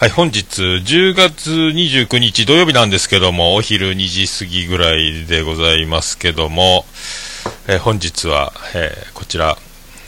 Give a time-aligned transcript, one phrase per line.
[0.00, 6.84] はい、本日10月29日土曜日なんですけども、お昼2時過ぎぐらいでございますけども、
[7.66, 9.56] えー本日は、えーこちら、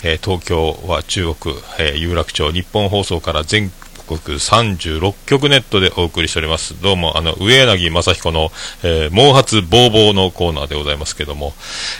[0.04, 3.72] えー東京は中国、え有楽町日本放送から全
[4.06, 6.80] 国36局ネットでお送りしております。
[6.80, 8.52] どうも、あの、上柳正彦の、
[8.84, 11.52] え毛髪ボーボーのコーナーでございますけども、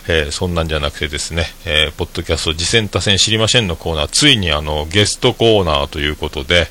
[0.07, 6.69] えそんなんじゃなくてですね、えポッドキャスト、次戦多戦知りませんのコーナー、ついにあの、ゲストコーナーということで、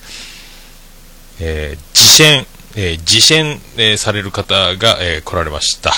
[1.42, 2.46] えー、自戦、
[2.76, 5.92] えー自戦、えーされる方が、えー来られました。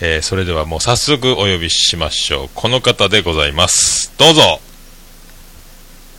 [0.00, 2.48] えーそれではもう早速お呼びしましょう。
[2.54, 4.12] この方でございます。
[4.18, 4.60] どうぞ。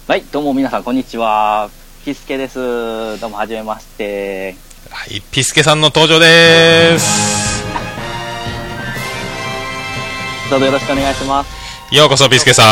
[0.07, 1.69] はい、どうも皆さん、こんにちは。
[2.03, 3.19] ピスケです。
[3.19, 4.55] どうも、はじめまして。
[4.89, 7.63] はい、ピスケさんの登場です。
[10.49, 11.60] どうぞよろしくお願いします。
[11.91, 12.65] ようこそ、ピスケさん。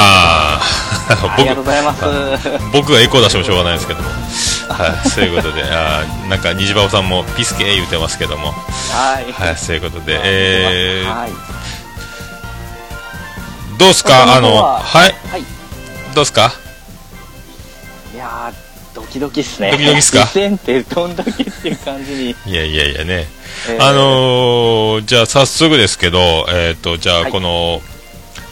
[1.12, 2.04] ありがとうございます。
[2.72, 4.10] 僕がエコー出してもしょうがないですけども。
[4.70, 8.52] はい、そういうことで、あーなんか、虹場さんもピスケ言うてますけども。
[8.92, 9.32] はい。
[9.34, 11.32] はい、そういうことで、えー、はい。
[13.78, 14.24] どうですか？
[14.36, 15.42] あの、ははい、はい。
[16.16, 16.54] どうですか？
[18.16, 19.72] いやー、ドキドキっすね。
[19.72, 20.30] ドキドキっすか？
[20.34, 22.36] 実践ってどんだけっていう感じに。
[22.46, 23.28] いやいやいやね。
[23.68, 27.82] えーあのー、じゃあ早速ですけど、えっ、と、じゃあはいこの、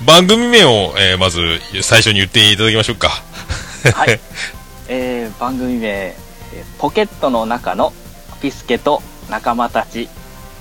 [0.05, 3.09] 番組名を、えーまず最初に言っていただきましょうか。
[3.93, 4.19] はい。
[4.89, 7.93] えー、番組名、えーポケットの中の
[8.41, 10.07] ピスケと仲間たち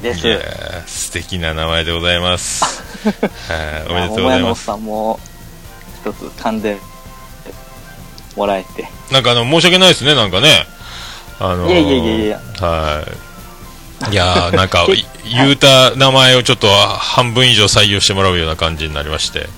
[0.03, 0.27] です。
[0.27, 2.65] いやー素敵な名前でございます。
[2.65, 3.11] は
[3.87, 4.65] いおめでとうございます。
[4.65, 5.21] さんも、
[6.03, 6.79] 一つ噛んで
[8.37, 8.89] もらえて。
[9.11, 10.67] なんかあの、申し訳ないですね、なんかね。
[11.39, 13.26] あのーいやいやいやいやはい。
[14.11, 19.49] いやーなんか、い言うた名前をちょっと半分以上採用してもらうような感じになりまして。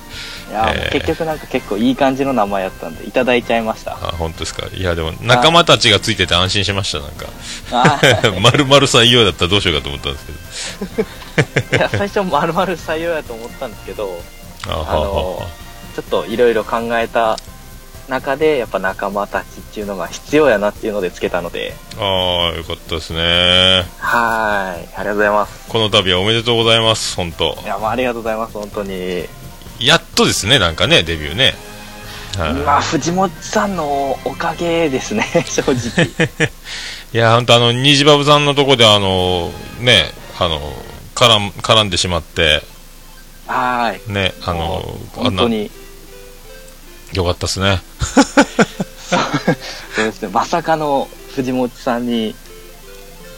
[0.51, 3.93] いやー、えー結局なんか結構いい感じの名前やったんで、いただいちゃいました。
[3.93, 4.67] あ、本当ですか？
[4.75, 7.27] いや、でも、仲間たちがついてて安心しました、なんか。
[7.71, 11.03] あー 丸々採用だったらどうしようかと思ったんですけ
[11.77, 11.79] ど。
[11.79, 14.23] いや、最初丸々採用やと思ったんですけど、
[14.69, 15.47] あはあの
[15.95, 17.37] ちょっといろいろ考えた
[18.09, 23.85] 中で、やっぱ仲間たちっていうのが必要やなっていうのでつけたので、ああ、よかったですね。
[23.99, 25.69] はーい、ありがとうございます。
[25.69, 27.67] この度はおめでとうございます、本当い。
[27.67, 29.27] や、まあ、ありがとうございます、本当に。
[29.81, 31.55] やっとですね、なんかね、デビューね。
[32.37, 36.07] はいまあ、藤本さんのおかげですね、 正直。
[37.13, 40.61] いや、本当あの、虹バブさんのとこで、あの、ね、あの、
[41.15, 42.63] 絡ん、絡んでしまって、
[43.47, 44.13] はーい。
[44.13, 45.71] ね、あの本当、に、
[47.13, 47.83] よかったですね。
[49.97, 52.35] そうですね、まさかの藤本さんに、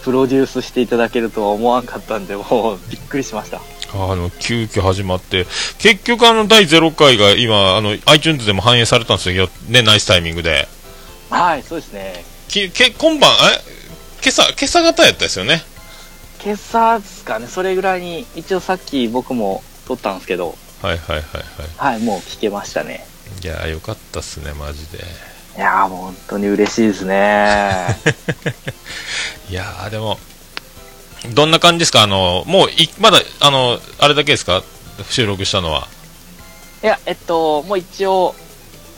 [0.02, 3.60] プロデュースしていただけるとは思わんかったんで、もう、びっくりしました。
[3.92, 5.46] あの、急遽始まって、
[5.78, 10.68] 結局あの、第0回が今、あの、iTunes でも反映されたんですよ、ね、ナイスタイミングで。
[11.28, 12.24] はい、そうですね。
[12.48, 13.80] き、け、今晩、え？
[14.22, 15.62] 今朝、今朝方やったですよね。
[16.42, 21.22] 今朝ですかね、それぐらいに、一応さっき僕も撮ったんですけど、はいはいはい
[21.78, 21.94] はい。
[21.94, 23.06] はい、もう聞けましたね。
[23.42, 24.98] いやーよかったっすね、マジで。
[25.56, 27.96] いやー、もう本当に嬉しいですね。
[29.50, 30.18] いやーでも、
[31.34, 32.02] どんな感じですか？
[32.02, 34.62] あの、もうい、まだ、あの、あれだけですか？
[35.10, 35.88] 収録したのは。
[36.82, 38.34] いや、えっと、もう一応、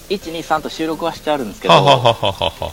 [0.08, 2.72] 1、2、3と収録はしてあるんですけど、はははははは。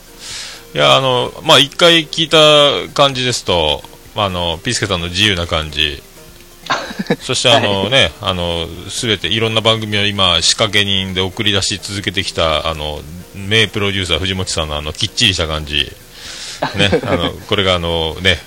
[0.74, 3.84] いや、あの、まあ、一回聞いた感じですと、
[4.16, 6.04] まあ、あの、ピースケさんの自由な感じ。
[7.22, 13.02] そしてあのね、あの、すべていろんな番組を今、仕掛け人で送り出し続けてきた、あの、
[13.36, 15.92] 名プロデューサー藤本さんのあの、きっちりした感じ。
[16.76, 18.40] ね、 あの、これがあの、ね、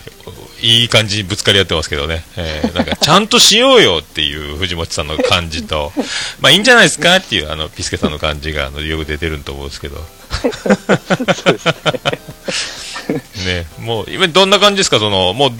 [0.60, 5.93] いい感じにぶつかり合ってますけどね、えーなんか、ちゃんとしようよっていう藤本さんの感じと、
[6.41, 9.97] まあいいんじゃないですかっていう、あの、ピスケさんの感じが、あの、よく出てると思うんですけど。
[13.44, 15.53] ね、もう、今どんな感じですか、その、もう、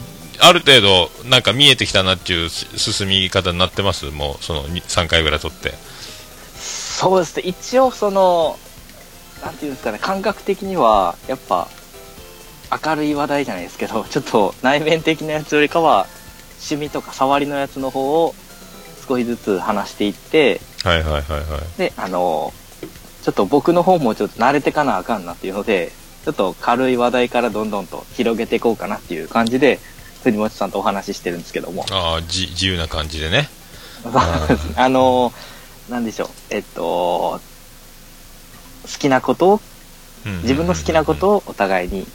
[0.45, 4.07] ある程度、なんか見えてきたなっていうし進み方になってます？
[4.07, 5.73] もう、その、に3回ぐらい撮って。
[6.57, 8.59] そうですね、一応その、
[9.41, 11.69] なんていうんですかね、感覚的には、やっぱ、
[12.85, 16.09] 明るい話題じゃないですけど、 ちょっと内面的なやつよりかは、
[16.57, 18.35] 趣味とか触りのやつの方を
[19.09, 21.39] 少しずつ話していって、はいはいはいは
[21.77, 21.79] い。
[21.79, 22.53] で、あの、
[23.23, 25.93] ちょっと僕の方もちょっと慣れてかなあかんなっていうので、
[26.25, 29.79] ちょっと軽い話題からどんどんと広げていこうかなっていう感じで、
[30.23, 31.85] 藤本さんとお話ししてるんですけども。
[31.91, 33.49] ああ、じ、自由な感じでね。
[34.77, 35.33] あの、
[35.89, 37.41] なんでしょう、えっと、好
[38.99, 39.61] きなことを、
[40.43, 42.07] 自分の好きなことをお互いに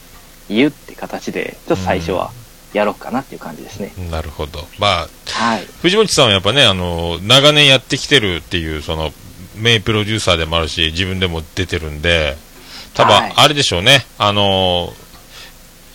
[0.50, 2.32] 言うって形で、ちょっと最初は
[2.74, 3.94] やろうかなっていう感じですね。
[4.10, 4.68] なるほど。
[4.78, 5.68] まあ、はい。
[5.82, 9.12] 藤本さんはやっぱね、あの、長年やってきてるっていう、その、
[9.56, 12.38] 名プロデューサーでもあるし、自分でも出てるんで、
[12.94, 14.94] 多分、はいあれでしょうね、あの、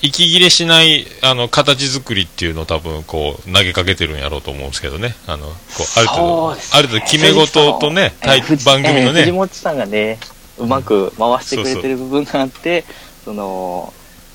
[0.03, 5.15] 息切れしないあの形作りっていうのを多分こう投げかけてるんやろうと思うんですけどね。
[5.27, 6.61] あのこうある程度、ね。
[6.75, 10.19] ある程度決め事とねえー藤番組のえー藤ね、本さんがね、
[10.59, 12.85] うまく回してくれてる部分があって、
[13.25, 13.93] その、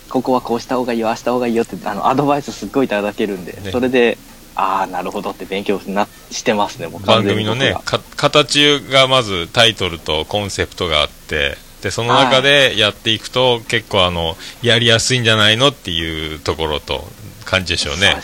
[0.09, 3.71] ここはこうした方がいいよ、ああした方がいいよって、あの、アドバイスすっごいいただけるんで、ね。
[3.71, 4.17] それで、
[4.55, 7.75] ああ、なるほどって勉強なしてますね、もう番組のね
[8.15, 17.07] 形がまずタイトルとコンセプトがあってでその中でやっていくと、結構あのやりやすいんじゃないのっていうところと
[17.45, 18.15] 感じでしょうね。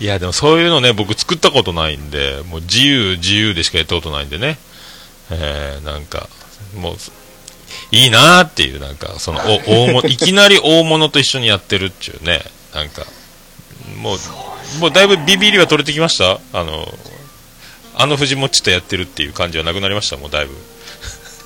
[0.00, 0.04] い。
[0.04, 4.58] やでもそういうのね僕作ったことないんでもう自由自由でしかやったことないんでね。
[5.30, 6.28] えー、なんか
[6.76, 6.96] もう
[7.90, 12.42] いいなーっていうなんかそのお 大物いきなり大物と一緒にやってるっていうね。
[12.74, 13.04] なんか
[13.96, 14.18] もう
[14.80, 16.38] もうだいぶビビりは取れてきました？
[16.52, 16.92] あの
[17.96, 20.16] あの藤もちとやってるっていう感じはなくなりました？
[20.16, 20.54] もうだいぶ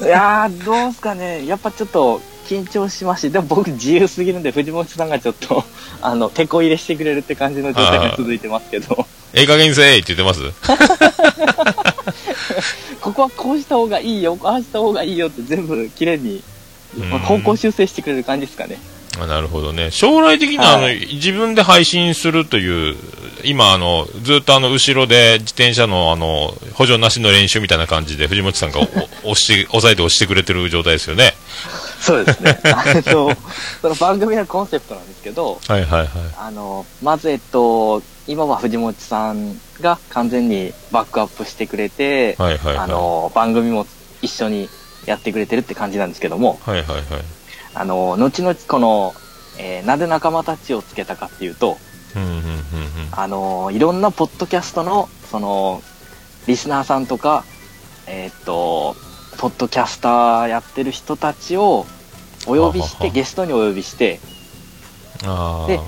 [0.02, 1.46] いやー、どうすかね。
[1.46, 5.64] やっぱちょっと緊張しますし、でも僕自由すぎるんで、藤本さんがちょっと、
[6.02, 10.40] あの、手こ入れしてくれるって感じの状態が続いてますけど、ええ加減にせえって言ってます？
[13.00, 16.42] ここはこうした方がいいよ、ああした方がいいよって全部綺麗に
[16.98, 17.08] うん。
[17.20, 18.78] 方向修正してくれる感じですかね。
[19.20, 19.90] あなるほどね。
[19.90, 22.96] 将来的には、あの、はい自分で配信するという、
[23.44, 31.34] 今、あの、ずっとあの、後ろで自転車の、あの、補助なしの練習みたいな感じで、藤本さんがお押して、押さえて押してくれてる状態ですよね。
[32.00, 32.58] そうですね。
[32.72, 33.36] あの、
[33.80, 36.08] その番組のコンセプトなんですけど、はいはいはい。
[36.38, 42.78] あの、まずえっと、今は藤本さんが完全にバックアップしてくれて、はいはいはい。
[42.78, 43.86] あの、番組も
[44.20, 44.68] 一緒に
[45.06, 47.02] やってくれてるって感じなんですけども、はいはいはい。
[47.74, 49.14] あの、後々この、
[49.58, 51.78] えーなぜ仲間たちをつけたかっていうと。
[53.12, 55.82] あの、いろんなポッドキャストの、その、
[56.46, 57.44] リスナーさんとか、
[58.06, 58.96] えーっと、
[59.38, 61.86] ポッドキャスターやってる人たちを
[62.46, 64.20] お呼びして、ゲストにお呼びして、
[65.24, 65.78] あで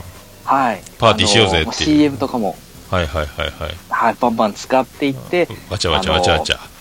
[0.44, 0.82] はい。
[0.98, 2.56] パーティーしようぜっていう CM とかも、
[2.90, 2.96] あ。
[2.96, 3.76] はいはいはいはい。
[3.88, 6.73] はい、バンバン使っていって、わちゃわちゃわちゃわちゃ。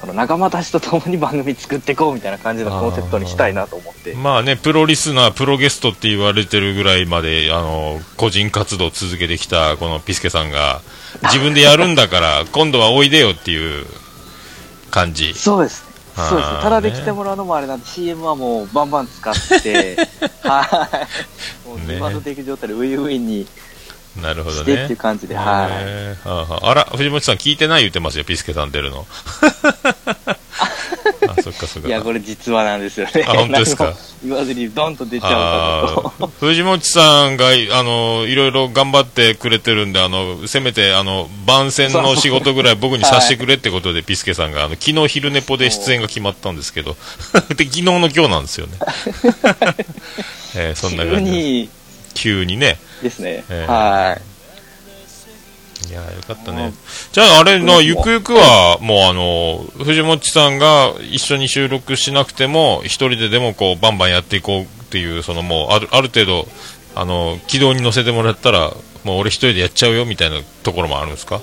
[0.00, 4.14] その仲間たちと共に番組作っていこうみたいな感じのコンセプトにしたいなと思って。
[4.14, 10.82] まあね、プロリスナー、プロゲストって言われてるぐらいまで、あの、個人活動を続けてきた、このピスケさんが、
[11.22, 13.86] 自分でやるんだから、 今度はおいでよっていう
[14.90, 15.32] 感じ。
[15.34, 15.86] そうですね。
[16.16, 16.58] そうですね。
[16.62, 19.96] ただで来てもらうのもあれなんで、CM はもうバンバン使って、
[20.42, 20.88] は
[21.64, 21.68] い。
[21.68, 23.46] もうね今の的状態でウィンウィンに
[24.22, 24.96] なるほどねしてっていう。
[24.96, 25.44] 感じで、はい。
[26.28, 29.06] あはああら、藤本さん聞いてない言ってますよ、ピスケさん出るの。
[31.28, 31.88] あ、そっかそっか。
[31.88, 33.24] いや、これ実話なんですよね。
[33.26, 33.94] あ本当ですか？
[34.24, 36.26] 言わずにドンと出ちゃうと。
[36.26, 46.96] ー藤本さんが、あの、いろいろ頑張ってくれてるんで、あの、せめて、あの、番宣の仕事ぐらい僕にさせてくれってことで、ピスケさんが、あの、昨日昼寝ぽで出演が決まったんですけど、
[47.56, 48.72] で、昨日の今日なんですよね。
[50.56, 51.68] えーそんな急感じ
[52.14, 52.78] 急にね。
[53.02, 53.44] ですね。
[53.48, 54.22] えーはい。
[55.88, 56.74] いやよかったねうん。
[57.12, 66.48] じゃあ、あれの、うんゆくゆくは、もうあの、藤本さんが一緒に収録しなくても、一人ででもこう、バンバンやっていこうっていう、そのもう、ある、ある程度、
[66.94, 68.72] あの、軌道に乗せてもらったら、
[69.04, 71.40] もう俺一人でやっちゃうよみたいなところもあるんですか？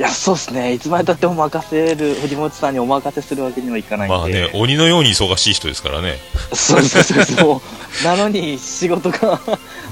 [0.00, 0.72] いや、そうですね。
[0.72, 4.16] いつまでたっても任せる、藤本さんにお任せするわけにはいかないんで。
[4.16, 6.16] まあね、鬼のように忙しい人ですからね。
[6.54, 7.62] そうそうそうそう。
[8.02, 9.38] なのに仕事が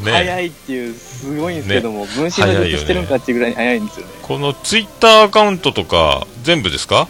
[0.02, 4.12] ね早いっていう、すごいんですけども、分身の術してるんかっていうぐらいに早いんですよね。
[4.22, 7.06] このツイッターアカウントとか、全部ですか？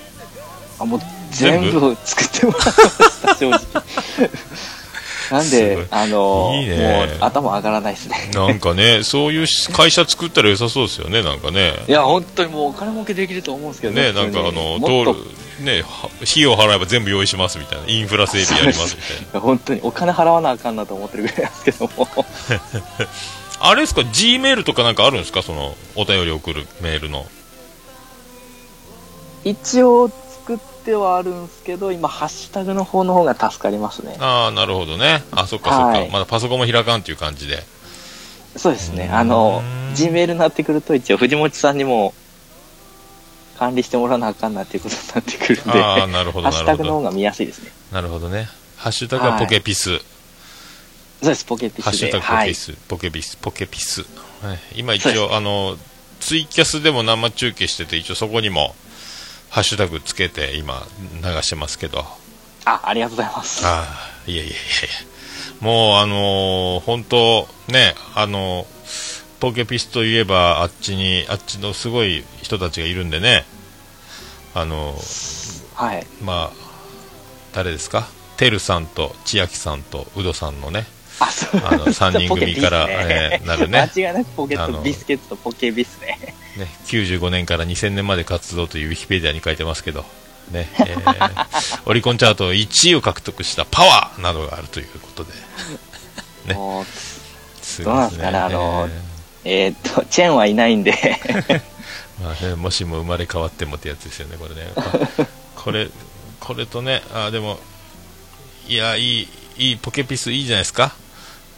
[0.80, 1.00] あ、もう
[1.30, 1.96] 全部全部？
[2.04, 3.60] 作ってもらいました、正直。
[5.30, 8.30] なんで、あの、いいねもう頭上がらないですね。
[8.34, 11.74] なんかね、そういう会社作ったら良さそうですよね、なんかね。
[11.86, 19.40] いや、本当にもうお金儲けできると思うんですけどね、普通になんかあの、通る、ね、は費用払えば全部用意しますみたいな、インフラ整備やりますみたいな。
[19.44, 22.08] 本当にお金払わなあかんなと思ってるぐらいなんですけども。
[23.60, 27.26] あれですか、G メールとかなんかあるんですか、その、お便り送るメールの。
[29.44, 30.10] 一応
[30.88, 34.16] てはあるんですけど、今、ハッシュタグの方の方が助かりますね。
[34.18, 35.22] ああ、なるほどね。
[35.32, 35.86] あ、そっかそっか。
[35.88, 37.62] はいまだパソコンも開かんっていう感じで。
[38.56, 39.10] そうですね。
[39.12, 39.62] あの、
[39.94, 42.14] G メールになってくると、一応、藤本さんにも
[43.58, 46.66] 管理してもらわなあかんなっていうことになってくるんで、ああ、なるほど、ハッシュ。
[46.66, 47.70] タグの方が見やすいですね。
[47.92, 48.48] なるほどね。
[48.76, 49.98] ハッシュタグはポケピス。
[49.98, 49.98] そ
[51.22, 51.82] うです、ポケピスで。
[51.82, 52.46] ハッシュタグポはい。
[52.46, 54.06] ケピス、ポケピス、ポケピス。
[54.42, 55.76] はい今一応、あの、
[56.20, 58.74] ツイキャスでも生中継してて、一応そこにも、
[59.50, 60.86] ハッシュタグつけて今
[61.22, 62.04] 流してますけど。
[62.64, 63.66] あ、ありがとうございます。
[63.66, 63.84] あ
[64.26, 64.58] あ、いやいやいや。
[65.60, 68.66] もう、あのー本当ね、あの
[69.40, 73.44] ポケピスといえば、あっちに、あっちのすごい人たちがいるんでね、
[74.54, 74.94] あの
[75.74, 76.06] はい。
[76.22, 76.56] まあ、
[77.52, 78.08] 誰ですか？
[78.36, 80.86] てるさんと千秋さんとうどさんのね、
[81.20, 83.78] あ、そうあの 3人組から、ポケビスえーなるね。
[83.94, 86.34] 間違いなくポケット、ビスケットとポケビスね。
[86.56, 90.04] ね、95年から2000年まで活動というウィキペディアに書いてますけど、
[90.50, 91.46] ね、えー
[91.86, 95.32] オリコンチャート1位を獲得したパワーなどがあるということで、
[96.46, 96.86] ねもう
[97.62, 98.88] すどうなんですかねあの
[99.44, 101.62] ええーっと、チェーンはいないんで、ー
[102.22, 104.72] まあね、もしも生まれ変わってもってやつですよね、これね。
[104.74, 105.88] ここれ、
[106.40, 107.58] これとね、あでも、
[108.66, 110.94] いや、いい、いい、ポケピスいいじゃないですか。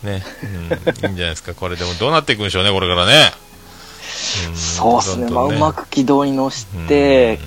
[0.02, 1.54] ね、うん、いいんじゃないですか。
[1.54, 3.32] これでもどうなっていくんでしょうね、これからね。
[4.52, 4.56] ん。
[4.56, 7.38] そうですね、まあ、うまく軌道に乗して、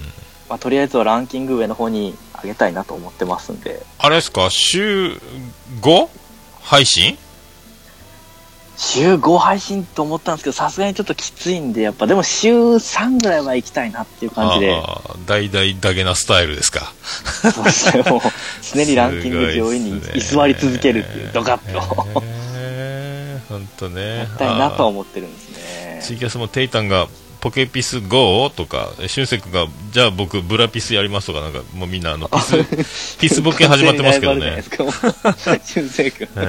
[0.49, 5.19] まあ、とりあえずはランキング上の方に上げたいなと思ってますんで、あれですか、週
[5.81, 6.09] 5?
[6.61, 7.17] 配信？
[8.75, 14.83] 週5配信と思ったんですけど、さすがにちょっときついんで、やっぱでも週3ぐらいは行きたいなっていう感じで、
[15.25, 16.91] 大々だけなスタイルですか。
[17.53, 18.21] そうですね、もう
[18.61, 22.23] 常にランキング上位に居座り続けるっていう、ドカッと。
[23.63, 24.17] へーほんとね。
[24.17, 26.01] やりたいなとはあ思ってるんですーね。
[26.01, 27.07] ツイキャスもテイタンが
[27.43, 34.63] ポケピス GO とか、シュンセクが、じゃあ僕ブラピスやりますとか、なんかもうみんなあのピス、ピスボケ始まってますけどね。
[35.65, 36.27] 俊生君。
[36.37, 36.39] え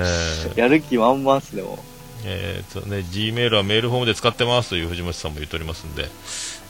[0.54, 1.84] ーやる気満々っすね、も
[2.24, 6.02] えーとね、G メールはメールフォームで使ってますという藤本さんも言っておりますんで、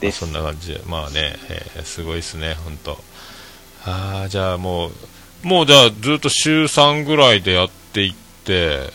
[0.01, 2.97] まあそんな感じで、まあね、えーすごいですね、本当。
[3.85, 4.91] ああ、じゃあもう、
[5.47, 8.89] もうじゃあずっと週3ぐらいでやっていって、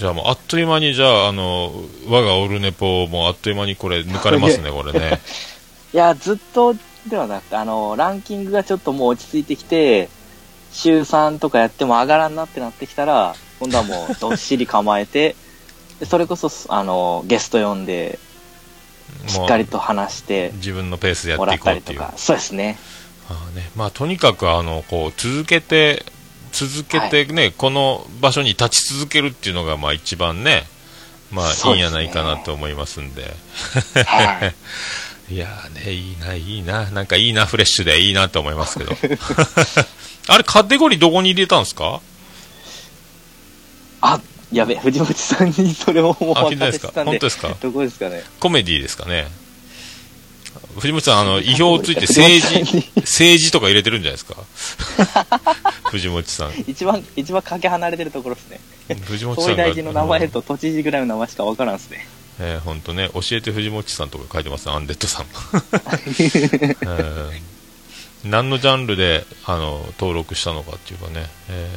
[0.00, 1.74] じゃあもうあっという間に、じゃあ、あの、
[2.08, 5.20] 我がオルネポもあっという間にこれ抜かれますね、 これね。
[5.92, 5.96] う。
[5.96, 6.74] いや、ずっと
[7.06, 10.08] ではなくて、あの、ランキングがちょっともう落ち着いてきて、
[10.72, 15.36] 週3とかやっても上がらんなってなってきたら、今度はもうどっしり構えて、
[15.98, 18.18] でそれこそ、あの、ゲスト呼んで、
[19.26, 22.00] しっかりと話して自分のペースでやっていこうっていう。
[22.16, 22.78] そうですね。
[23.28, 26.06] あーね、まあとにかくあのこう続けて
[26.52, 30.64] 続けてね、この場所に立ち続けるっていうのがまあ一番ね
[31.30, 33.22] まあいそうんやないかなと思いますんで。
[34.04, 34.54] はい。
[35.34, 36.90] いやーねいいないいな。
[36.90, 38.96] なんかいいなフレッシュでいいなと思いますけど。
[40.28, 42.00] あれカテゴリーどこに入れたんですか？
[44.00, 44.20] あ、
[44.52, 46.88] やべ、藤本さんにそれをもうあお聞いてないですか？
[46.88, 47.56] 渡ししたんで、本当ですか？
[47.60, 48.24] どこですかね？
[48.40, 49.28] コメディですかね？
[50.78, 54.36] 藤本さんあの意表ついて政治政治とか入れてるんじゃないですか？
[55.90, 56.52] 藤本さん。
[56.66, 58.60] 一番、一番かけ離れてるところですね。
[59.04, 59.50] 藤本さんが。
[59.50, 62.06] 総理大臣の名前と都知事ぐらいの名前しかわからんですね。
[62.38, 65.26] えー、本当ね、教えて藤本さんとか書いてますね、アンデッドさん。
[66.22, 67.40] えー
[68.22, 71.70] 何のジャンルであの登録したのかっていうかね、え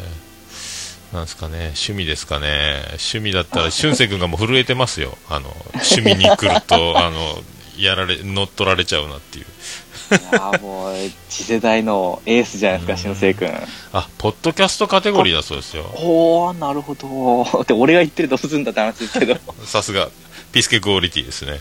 [1.12, 7.42] ーなんですかね、趣味ですかね、趣味だったら、 俊く君がもう震えてますよ、あの趣味に来ると、あの
[7.78, 9.46] やられ乗っ取られちゃうなっていう。
[9.46, 10.94] いやーもう、
[11.30, 13.50] 次世代のエースじゃないですか、俊生君。
[13.94, 15.84] あ、ポッドキャストカテゴリーだそうですよ。
[15.96, 17.42] おー、なるほど。
[17.62, 19.38] って、俺が言ってるとすんだって話ですけど。
[19.66, 20.10] さすが、
[20.52, 21.60] ピスケクオリティですね。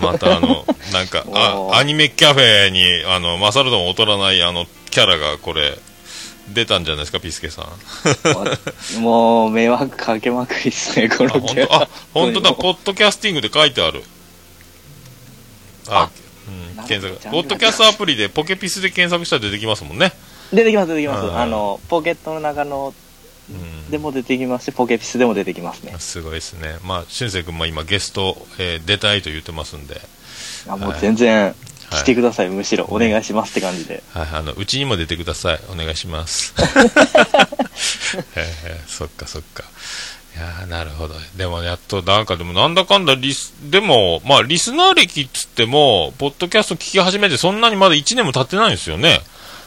[0.00, 5.78] またあの、なんか、あアニメカフェに、あの、マサルドも劣らないあの、キャラがこれ、
[6.48, 7.66] 出たんじゃないですか、ピスケさん。
[9.00, 14.02] もう、迷惑かけまくりっすね、こあ、の本当あ、本当だ、もポッドキャスティングで書いてある。
[15.88, 16.10] ああ、
[16.78, 17.30] うん、検索。
[17.30, 20.12] ポッドキャストアプリでポケピスで検索したら出てきますもんね。
[20.52, 21.26] う出てきます、出てきます。
[21.26, 22.94] うんあの、ポケットの中の
[23.50, 23.90] うん。
[23.90, 25.94] でも出てきますし、ポケピスでも出てきますね。
[25.98, 26.76] すごいですね。
[26.84, 30.00] まあ、俊く君も今ゲスト、えー出たいと言ってますんで、
[30.68, 31.54] あもう全然、はい
[31.90, 32.84] 来てください、むしろ。
[32.90, 34.02] お願いしますって感じで。
[34.12, 35.60] はい、あの、うちにも出てください。
[35.72, 36.52] お願いします。
[38.86, 39.64] そっかそっか。
[40.38, 41.14] いやーなるほど。
[41.36, 49.18] でもやっと、なんかでもなんだかんだリス、でも、まあリスナー歴っつっても、ポッドキャスト聞き始めてそんなにまだ1年も経ってないんですよね。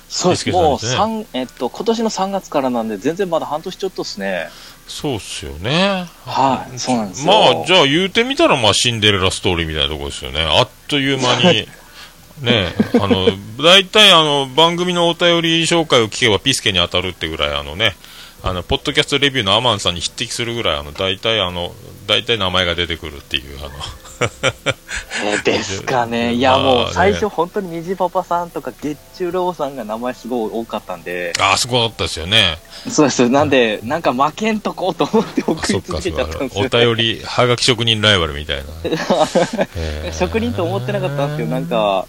[0.07, 0.45] そうです。
[0.45, 4.47] ビスケさんもうですね三えっと、今年の3月からなんで、全然まだ半年ちょっとですね。
[4.87, 6.05] そうっすよね。
[6.25, 7.33] はい、そうなんですよ。
[7.33, 10.41] まあ、じゃあ言うてみたら、まあ、シンデレラストーリーみたいなところですよね。
[10.41, 11.67] あっという間に、
[12.41, 13.27] ね、あの、
[13.61, 17.95] 大体、あの、番組のお便り紹介を聞けばピスケに当たるってぐらい、あのね、
[18.43, 21.73] あの、ポッドキャストレビューのアマンさんに匹敵するぐらい、あの、大体、あの、
[22.07, 23.69] 大体名前が出てくるっていう、あの、
[25.25, 26.25] えーですかね。
[26.25, 32.57] ま あいや、もうね最初本当に虹パパさんとか月中ローさんが名前すごい多かったんで、あそこだったですよね。
[32.89, 33.29] そうです。
[33.29, 36.59] なんで、なんか負けんとこうと思ってあ送り続そっか、そっかけちゃったんです。
[36.59, 36.65] よ。
[36.65, 38.63] お便り、はがき職人ライバルみたいな。
[39.75, 42.05] えー職人と思ってなかったんですけど、なんか、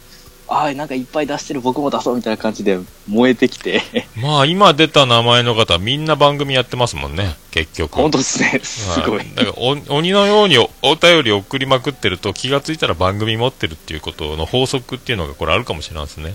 [0.53, 2.79] ああ、なんかいっぱい出してる僕も出そうみたいな感じで
[3.09, 3.83] 燃えてきて、
[4.17, 7.97] まあ、今出た名前の方、みんな番組やってますもんね、結局。
[7.97, 9.19] 本当ですね、すごい。
[9.19, 16.35] はいだからお鬼のようにおお便り送りまくってると気がついたら番組持ってるっていうことの法則っていうのがこれあるかもしれないですね。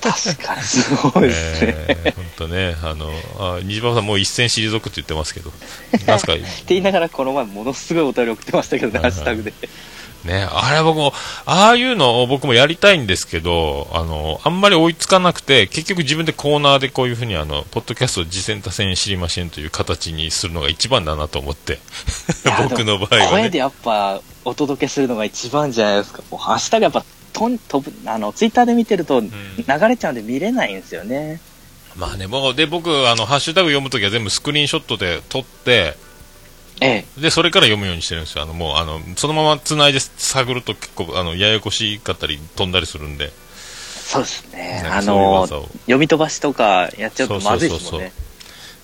[0.00, 1.74] 確かにすごいですね。
[1.88, 5.52] えー、本当ね、あの、あ虹パパさんもう一戦退くって言ってますけど、
[6.06, 9.52] なんすか、 って言いながらこの前ものすごいお便り送ってましたけどね、はいはいハッシュタグで。
[10.24, 11.12] ね、あれ僕も、
[11.46, 21.78] ああいうのを僕もやりたいんですけど、あの、あんまり追いつかなくて、結局自分でコーナーでこういうふうにあの、ポッドキャスト次戦多戦知りませんという形にするのが一番だなと思って、
[22.68, 23.28] 僕の場合はね。
[23.30, 26.22] 声でやっぱお届けするのが一番じゃないですか。
[26.30, 29.30] もうハッシュタグやっぱとん飛ぶ、あの、ツイッターで見てると流
[29.88, 31.40] れちゃうんで見れないんですよね。
[31.96, 35.96] まあね、もう、で、僕、あの、ハッシュタグ読むときは全部スクリーンショットで撮って、
[36.80, 37.20] ええ。
[37.20, 38.42] で、それから読むようにしてるんですよ。
[38.42, 43.30] あの、もう、あの、そのまま繋いで探ると結構、あの、ややこしかったり飛んだりするんで。
[44.10, 44.82] そうですね。
[44.90, 48.12] あの、読み飛ばしとかやっちゃうとまずいですもんね。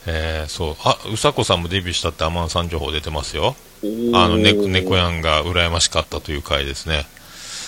[0.07, 0.77] えー、そう。
[0.85, 3.57] あ、うさこさんもデビューしたってアマンさん情報出てますよ。
[4.15, 7.07] あの、ね、猫やんが羨ましかったという回ですね。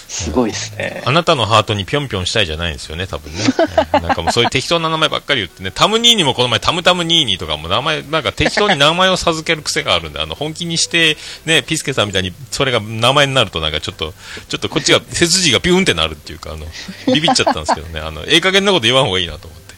[0.08, 1.02] すごいですね。
[1.04, 3.40] あなたのハートにぴょんぴょんしたいじゃないんですよね、多分ね。
[3.40, 3.42] え
[3.98, 14.14] ーなんかもうそういう適当な名前ばっかり言ってね、タムニーニもこの前タムタムニーニとかも名前、なんか適当に名前を授ける癖があるんで、あの、本気にして、ね、ピスケさんみたいにそれが名前になるとなんかちょっと、
[14.48, 16.66] ちょっとこっちが、背筋がピュンってなるっていうか、あの、
[17.14, 19.68] ビビっちゃったんですけどね、あの、ええ加減なこと言わん方がいいなと思って。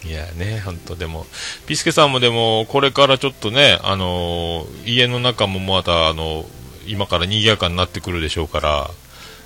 [0.08, 1.26] いやね、本当でも、
[1.66, 6.46] ピスケさんもでも、これからちょっとね、あの家の中もまた、あの
[6.90, 8.90] 今から賑やかになってくるでしょうから、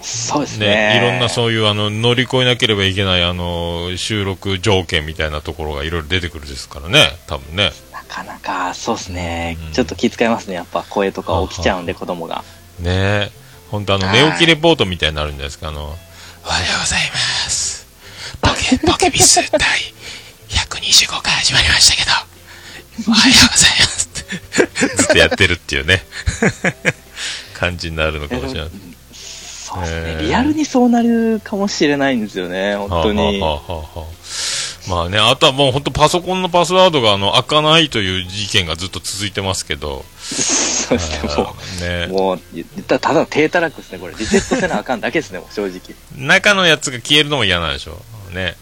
[0.05, 0.67] そうですね。
[0.67, 7.73] ね、いろんなそういうあの乗り越えなければいけないあの収録条件みたいなところがいろいろ出てくるですからね、多分ね。
[7.93, 9.73] なかなか、そうですねうん。
[9.73, 10.55] ちょっと気遣いますね。
[10.55, 12.45] やっぱ声とか起きちゃうんで、子供が。
[12.81, 13.31] ね
[13.71, 15.69] 本当あのはい寝起きレポートみたいになるんじゃないですか。
[15.69, 15.97] あの、おはよ
[16.77, 17.17] うございま
[17.51, 17.87] す。
[18.41, 19.61] ポケ、ポケビス第
[20.49, 24.97] 125回始まりましたけど、おはようございますって。
[24.97, 26.05] ずっとやってるっていうね、
[27.55, 28.71] 感じになるのかもしれない。
[29.13, 30.27] そうですえーね。
[30.27, 32.77] リアルにそうなるかもしれないんですよね。
[32.77, 33.41] 本当に。
[33.41, 34.25] はあはあはあはあ
[34.89, 41.35] まあね、あとはもう本当パソコンのパスワードがあの開かないという事件がずっと続いてますけど、そうですね。
[41.35, 43.99] もねう、もう、言っただの低たらくですね。
[43.99, 45.81] これ、リセットせなあかんだけですね、正直。
[46.19, 48.57] 中のやつが消えるのも嫌なんでしょうね。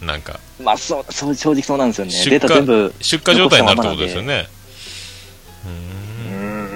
[0.00, 2.12] なんか、まあ、そう、そう正直そうなんですよね。
[2.12, 2.94] 出荷データ全部。
[3.00, 4.46] 出荷状態になるってことですよね。
[5.66, 5.68] う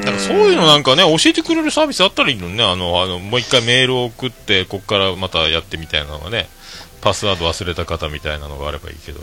[0.03, 0.07] ーん。
[0.07, 6.49] だからそういうのなんかね、教えてくれるサービスあったらいいのにね、あの、あの、もう一回メールを送って、ここからまたやってみたいなのがね、
[7.01, 9.21] パスワード忘れた方みたいなのがあればいいけど。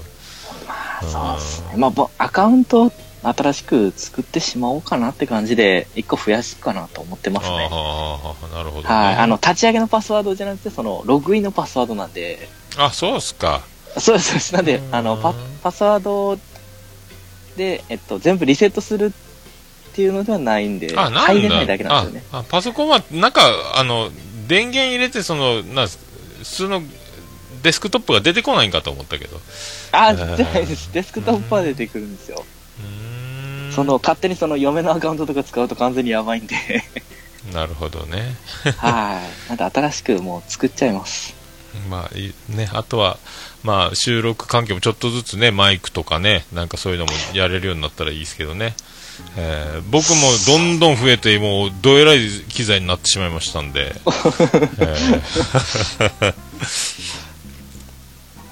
[1.02, 1.74] そうですね。
[1.78, 2.92] まあぼ、アカウント
[3.24, 7.64] 新しく作ってしまおうかなって感じで、一個増やすかなと思ってますああ、ね。
[7.72, 8.96] はあ、なるほどね。
[8.96, 9.16] はい。
[9.16, 13.62] あの、立ち上げのパスワードじゃなくて、その、ログインのパスワードなんで、あ、そうっすか。
[13.98, 14.54] そうですそうです。
[14.54, 16.38] なんでう、んあの、パ、パスワード
[17.58, 19.29] で、えっと、全部リセットするって
[20.02, 22.44] いうのではないんで、あ、なんだ入れないだけなんですよね。
[22.50, 23.42] パソコンは、なんか、
[23.76, 24.10] あの、
[24.48, 25.98] 電源入れて、その、な、普
[26.44, 26.82] 通の
[27.62, 29.40] デスクトップが出てこないんかと思ったけど。
[29.92, 30.92] あ、えーじゃないです。
[30.94, 32.46] デスクトップは出てくるんですよ。
[33.72, 36.56] その、勝手にその、嫁のアカウントとか使うと完全にやばいんで、
[37.54, 38.36] なるほどね。
[38.78, 39.50] はい。
[39.50, 41.34] なんで、新しくもう作っちゃいます。
[41.90, 43.18] まあ、いね、あとは、
[43.64, 48.76] まあ、収録環境もちょっとずつね、マイクとかね、なんかそういうのもやれるようになったらいいですけどね。
[49.38, 53.96] えー僕もどんどん増えて、もう、どえらい機材になってしまいましたんで。
[56.20, 56.34] え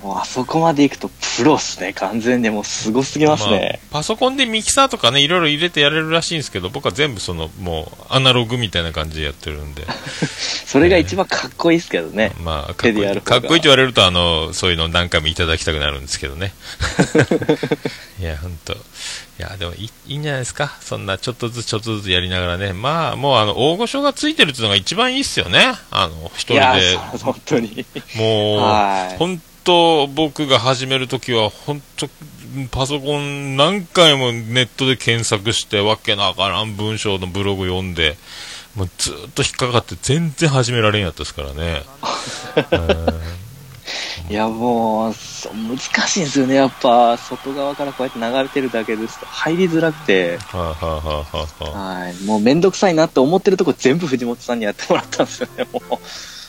[0.08, 1.92] もうあそこまで行くとプロっすね。
[1.92, 3.82] 完全にもうすごすぎーますね。
[3.92, 9.86] まあパソコンでミキサーとかね、いろいろ入れてやれるらしいんですけど、僕は全部その、もう、アナログみたいな感じでやってるんで。
[10.66, 12.32] それが一番かっこいいっすけどね。
[12.42, 13.22] まあ、かっこいい。
[13.22, 16.54] かっこいいと言われると、あの、そういうの何回もいただきたくなるんですけどね。
[18.22, 18.74] いや、ほんと。
[18.74, 18.78] い
[19.40, 20.78] や、でもいいいいんじゃないですか。
[20.82, 22.74] そんな、ちょっとずつちょっとずつやりながらね。
[22.74, 25.74] まあ、もう、あの、大御所がついてるっていうのが一番いいっすよね。
[25.92, 26.98] あの、一人いやで。
[26.98, 27.86] 本当に。
[28.16, 29.40] もう、
[30.08, 32.08] 僕が始めるときは、本当
[32.72, 38.18] パソコン何回もネットで検索して、わけなあからん文章のブログ読んで、
[38.76, 41.84] もうずっと引っかかって全然始められんやったですからね。
[44.30, 46.56] いや、もう、難しいんですよね。
[46.56, 50.38] やっぱ、外側からこうやって流れてるだけですと入りづらくて。
[52.26, 55.66] もうめんどくさいなって思ってるとこ全部藤本さんにやってもらったんですよね。
[55.72, 55.94] もう、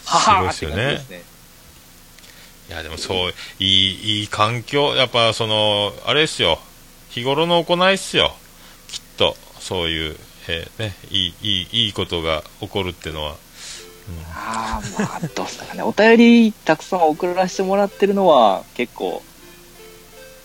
[0.04, 1.27] ははーって感じですね。
[2.68, 6.58] いや、でもそう、いい、いい環境、やっぱその、あれですよ、
[7.10, 8.34] 日頃の行いっすよ、
[8.88, 10.16] きっと、そういう、
[10.48, 13.36] えーね、いい、いい、いいことが起こるっていうのは、
[14.34, 15.82] ああ、まあ、どうっすかね。
[15.82, 19.22] お便りたくさん送らせてもらってるのは、結構、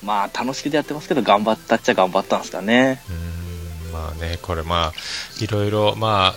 [0.04, 3.02] まあ、楽しくてやってますけど、頑張ったっちゃ頑張ったんですかね。
[3.10, 3.34] うん
[3.94, 4.94] まあね、これまあ、
[5.40, 6.34] いろいろ、ま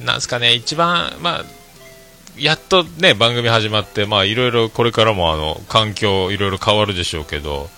[0.00, 1.44] あ、なんすかね、一番、まあ、
[2.36, 7.68] やっとね、番組始まって、まあ、いろいろこれからも、あの、環境、いろいろ変わるでしょうけど、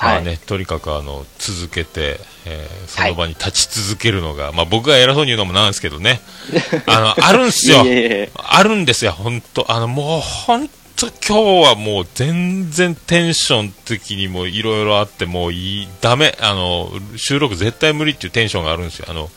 [0.00, 6.20] まあね、はとにかく、あの、続けて、えーその場に立ち続けるのが、まあ、僕が偉そうに言うのもなんですけどね、
[6.86, 7.84] あの、あるんすよ。
[7.84, 7.88] い。
[7.88, 8.30] えいえ。
[8.36, 9.70] あるんですよ、本当。
[9.70, 19.06] あの、もう本当今日はもう全然テンション的にもいろいろあって、もういい、ダメ、あの、収録絶対無理っていうテンションがあるんですよ。
[19.08, 19.30] あの、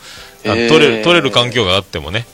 [0.44, 0.68] あのえー。
[0.68, 2.26] 撮れる、撮れる環境があってもね。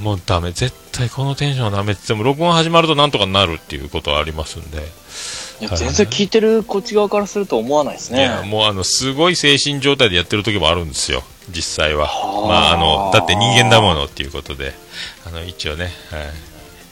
[0.00, 4.78] もうダメ、絶対このテンションはダメって言っても、録音始まるとなんとかなるっていうことはありますんで。
[5.60, 8.20] いや全然聞いてるこっち側からすると思わないですね。
[8.20, 12.06] いや、もうあの、すごい精神状態でやってる時もあるんですよ、実際は。
[12.06, 14.72] はあまあ、あの、だって人間だものっていうことで、
[15.26, 15.92] あの、一応ね、はい。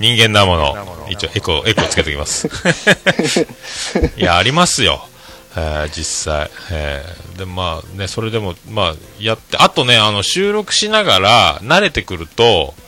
[0.00, 2.46] 人間だもの、一応エコ、エコつけておきます。
[4.18, 5.08] いや、ありますよ。
[5.56, 12.87] えー実際、えーでまあね、それでも、まあ、やって、あとね、あの、収録しながら、慣れてくると、はい。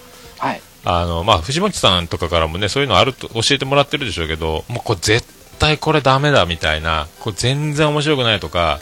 [0.85, 5.27] あの、まあ、藤本さんとかからもね、そういうのあると教えてもらってるでしょうけど、もうこれ絶
[5.59, 8.81] 対これダメだみたいな、これ全然面白くないとか、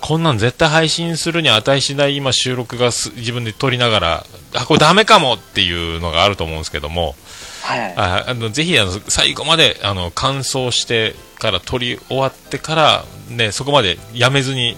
[0.00, 7.14] こんなん絶対配信するに値しない今収録がす自分で撮りながら、あ、これダメかもっていうのがあると思うんですけども、
[7.62, 7.94] はいはい。
[7.96, 14.76] ああのぜひあの最後まであの完走してから撮り終わってから、ね、そこまでやめずに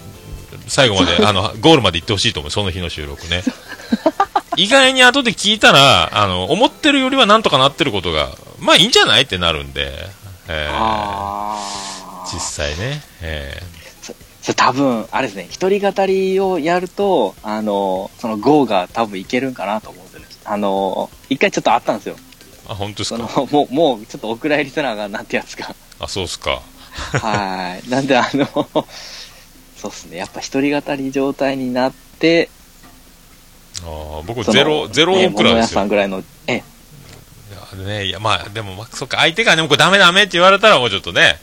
[0.67, 3.43] 最後まであのゴールまで行ってほしいと思うその日の収録ね
[4.57, 9.91] 意外に後で聞いたらあの思ってるよりはなんとかなってることがまあいいんじゃないってなるんで、
[10.49, 11.87] えー。
[12.33, 13.61] 実際ね、え
[14.47, 20.27] それ多分、あれですね、一人語りをやると、あの、その GO が多分いけるんかなと思うんですよね。
[20.45, 22.15] あの、一回ちょっとあったんですよ。
[22.67, 25.75] ー、あ本当ですそのか、もう、もう、ちょっとお蔵入りせなあかんなってやつが。
[25.99, 26.61] あそうっすか
[26.93, 27.89] はい。
[27.89, 28.47] なんで、あの、
[29.75, 32.49] そうっすね、やっぱ一人語り状態になって、
[33.83, 35.79] あー僕ゼロゼロねオクラですよ。
[35.81, 36.61] 物屋さんぐらいの、え、い
[37.79, 41.39] やね、いやまあでも、まあ、そっか相手がねもうこれダメダメって言われたらもうちょっとね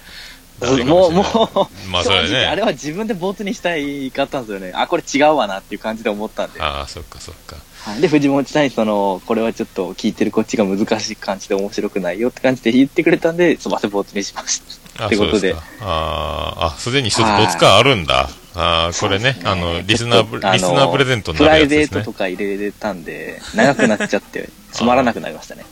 [0.61, 2.47] もう、もう、まあそれはね。
[2.47, 4.73] あれは自分でボツにしたいかったんですよね。
[4.75, 6.63] あ、これ違うわなっていう感じで思ったんで。
[6.63, 7.57] ああそっかそっか。
[7.81, 8.01] はい。
[8.01, 14.63] で、藤本さんにその、これはちょっと聞いてるこっちが難しい感じで面白くないよって感じで言ってくれたんで、すいません、ボツにしまし
[14.95, 15.05] た。
[15.05, 15.57] あってことで。
[15.81, 21.97] あーあすでに一つボツ感あるんだあーこれねそうですあのリスナーリスナープレゼントにプライなるやつですね。
[21.97, 25.65] ベートとか入れれたんで、長くなっちゃって、つまらなくなりましたね。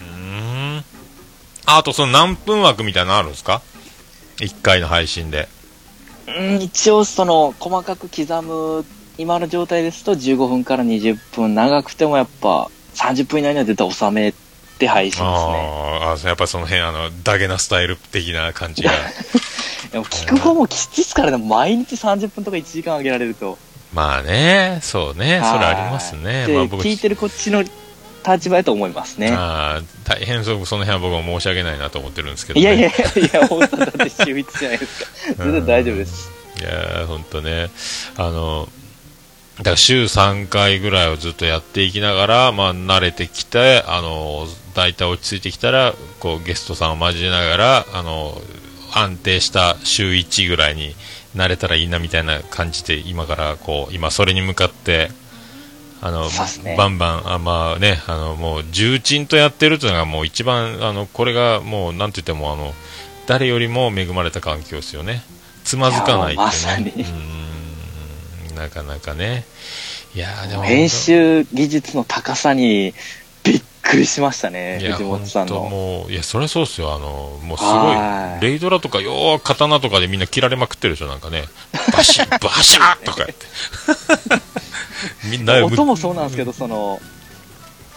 [0.00, 0.84] うーん。
[1.66, 3.62] ああとその何分枠みたいなのあるんですか
[4.36, 5.48] ？1回の配信で。
[6.28, 8.84] うん、一応その、細かく刻む、
[9.16, 14.32] 今の状態ですと15分から20分、長くてもやっぱ30分以内には絶対収め
[14.78, 15.28] て配信ですね。
[15.30, 18.90] あーあやっぱその辺あのダゲなスタイル的な感じが
[19.92, 23.58] でも聞く方もきついっすからね、毎日30分とか1時間あげられると。
[23.92, 27.64] まあねそうねそれありますねで、まあ僕聞いてるこっちの
[28.26, 29.32] 立場やと思いますね。
[29.34, 32.92] あー大変そうその辺は僕も申し訳ないなと思ってるんですけど、ね、いやいやい
[33.32, 35.06] や、本当だって週1じゃないですか。
[35.44, 36.30] 全然大丈夫です。
[36.60, 37.70] いやー、ほんとね、
[38.16, 38.68] あの、
[39.58, 48.40] だから週3回ぐらいをずっとやっていきながら、まあ、慣れてきて、あの、大体落ち着いてきたら、こう、ゲストさんを交えながら、あの、
[48.94, 50.94] 安定した週1ぐらいに
[51.34, 55.10] なれたらいいなみたいな感じで、今から、こう、今それに向かって、
[56.00, 56.28] あの、
[56.62, 62.74] ねバンバン、あまあね、あの、もう、重鎮とやってるというのがもう一番、あの、これがもう、なんて言っても、あの、
[63.26, 65.22] 誰よりも恵まれた環境ですよね。
[65.64, 67.04] つまずかないっていうね。
[68.58, 69.44] なかなかね。
[70.14, 72.94] いやーでも、編集技術の高さに
[73.44, 75.60] びっくりしましたね、藤本さんの。
[75.64, 76.94] もう、いや、そりゃそうっすよ。
[76.94, 81.44] あの、もうすごはいい、レイドラとか、妖刀とかでみんな切られまくってるでしょ、なんかね。
[81.92, 83.46] バシッ、 バシャーとかやって。
[85.30, 87.00] みんな、音もそうなんですけど、その、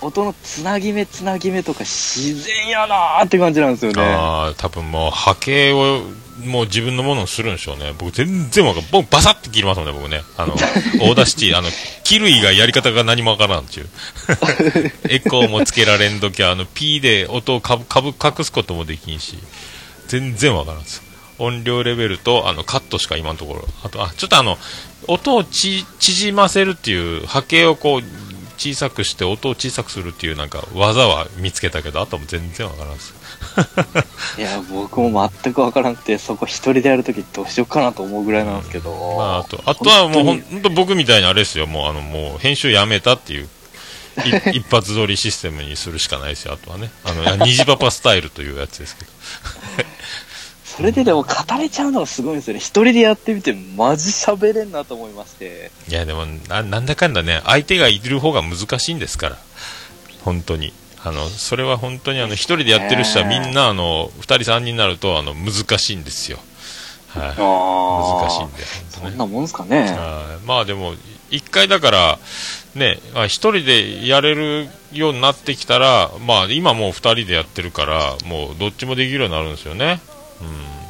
[0.01, 4.01] 音のつなぎ目つなぎ目とか自然やなーって感じなんですよね。
[4.03, 6.01] ああ、多分もう波形を
[6.45, 7.93] もう自分のものにするんでしょうね。
[7.97, 10.21] 僕全然わかん僕バサッて切りますもんね、僕ね。
[10.37, 10.53] あの、
[11.01, 11.69] Audacity、あの、
[12.03, 13.89] 切る以外やり方が何もわからんっちゅう。
[15.09, 19.37] エコーもつけられんときあの、P で音をかぶ、かぶ、隠すこともできんし、
[20.07, 21.01] 全然わからんです。
[21.37, 23.67] 音量レベルと、あの、カットしか今のところ。
[23.83, 24.57] あと、あ、ちょっとあの、
[25.07, 28.03] 音をち、縮ませるっていう、波形をこう、
[28.61, 33.15] 小さくして音を小さくするっていうなんか技は見つけたけど、あとも全然わからんです。
[34.37, 39.15] いや、僕も全くわからなくて、そこ一人でやるときどうしようかなと思うぐらいなんですけど。
[39.17, 43.49] まあ、あと、あとはもう本当僕みたいにあれですよ、もうあの、もう編集やめたっていう
[44.17, 46.91] い 一発撮りシステムにするしかないですよ、あとはね。
[47.03, 49.11] あの、虹パパスタイルというやつですけど。
[50.65, 52.59] それででも語れちゃうのがすごいんですよね。
[52.59, 55.69] 一人でやってみて、マジ喋れんなと思いまして。
[55.89, 59.37] いや、でもな、なんだかんだね、相手がいる方が難しいんですから。
[60.23, 60.73] 本当に。
[61.03, 66.37] あの、それは本当にあの、一人でやってる人はみんな、あの、二人三人になると、あの、難しいんですよ。
[67.09, 68.63] はい、難しいんで。
[68.89, 69.81] そんなもんすかね。
[69.81, 70.93] はいまあでも、
[71.29, 72.19] 一回だから、
[72.75, 79.99] ね、あ一人でやれるようになってきたら、まあ今もう二人でやってるから、もうどっちもできるようになるんですよね。
[80.41, 80.81] うん。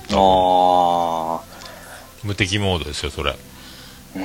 [2.23, 3.31] 無敵モードですよ、それ。
[3.31, 3.35] あ、
[4.15, 4.21] うん、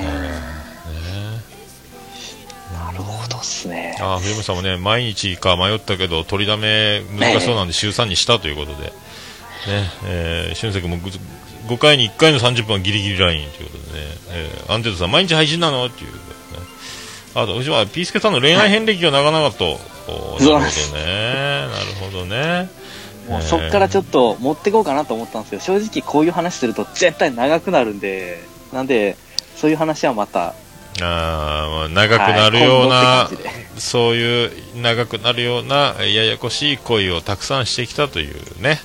[3.36, 3.96] なるほどっすね。
[4.00, 8.92] ああ、藤本さんもね、毎日か迷ったけど、取りだめ難しそうなんで週3にしたということで、ね、
[10.04, 15.86] えー、俊介も5回に1回の30分はギリギリラインということでね、えー、アンテドさん、毎日配信なの？
[15.86, 17.70] っていうことでね。
[17.70, 22.68] は、ピースケさんの恋愛遍歴が長々と、おーなるほどね、なるほどね。
[23.28, 28.40] もうそっからちょっと持ってこうかなと思ったんですけど、正直こういう話すると絶対長くなるんで、
[28.72, 29.16] なんで、
[29.56, 30.54] そういう話はまた、
[31.02, 38.80] あ長くなるような、はいそういう長くなるようなややこしい恋をたくさんしてきたというね、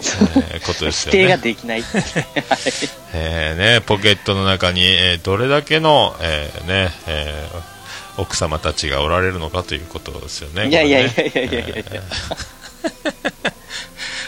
[0.52, 1.18] えーことですよね。
[1.20, 1.84] 否定ができない。
[3.14, 7.80] えーね、ポケットの中に、えーどれだけの、えーねえー
[8.16, 10.68] 奥様たちがおられるのかということですよね。
[10.68, 12.02] いやいやいやいやいやいやいや。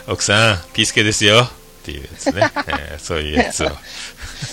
[0.06, 1.50] 奥さん、ピースケですよっ
[1.84, 3.70] ていうやつね、えーそういうやつを。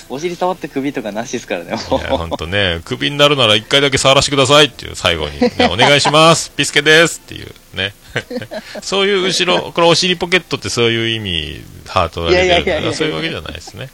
[0.10, 2.02] いお尻触って首とかなしですからね、もう。
[2.02, 7.94] や、ほんとね、クビになるなら一回だけ触らせてくださいっていう最後に、ね、お願いします、 ピースケですっていうね。
[8.82, 13.90] そういう後ろ、これお尻ポケットってそういう意味、ハートが出てるいやいやいやいやそういうわけじゃないですね。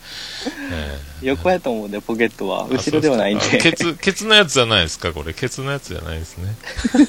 [0.71, 2.67] えー横やと思うんで、ポケットは。
[2.69, 3.47] 後ろではないんで。
[3.49, 5.34] でケツ、ケツのやつじゃないですかこれ。
[5.34, 6.56] ケツのやつじゃないですね。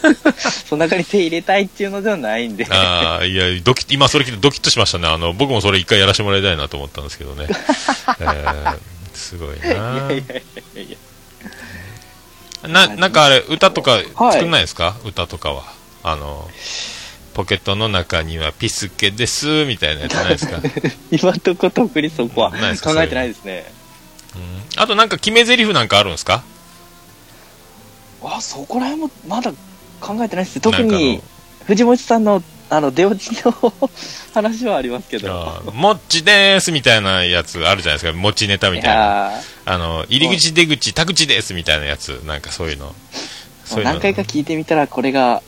[0.69, 2.67] その中に手入れたいっていうのではないんで。
[2.71, 5.09] ああ、いや、ドキッ、今それ聞いてドキッとしましたね。
[5.09, 7.47] あの、僕もそれ一回やらせてもらいたいなと思ったんですけどね。
[7.49, 8.77] えー、
[9.17, 10.25] すごい いやいやない
[10.75, 10.91] やい
[12.63, 12.69] や。
[12.69, 14.33] な、なんかあれ、歌とかはい。
[14.35, 15.65] 作んないですか、歌とかは。
[16.03, 16.49] あの、
[17.35, 20.61] ポケットの中にはピスケです、みたいなやつないですか？
[21.11, 22.57] 今んとこ特にそこは考
[23.03, 23.73] えてないですね。
[24.35, 26.43] うん、あとなんか決め台詞なんかあるんですか？
[28.25, 29.53] あ、そこら辺もまだ
[30.01, 30.61] 考えてないです。
[30.61, 31.21] 特に、
[31.67, 33.53] 藤本さんの、あの、出落ちの
[34.35, 35.63] 話はありますけど。
[35.73, 38.19] もっちでーすみたいなやつあるじゃないですか。
[38.19, 39.01] もちネタみいたいな。
[39.03, 42.23] やあの、入り口出口、田口ですみたいなやつ。
[42.25, 42.95] なんかそういうの。
[43.65, 45.43] そういう何回か聞いてみたら、これが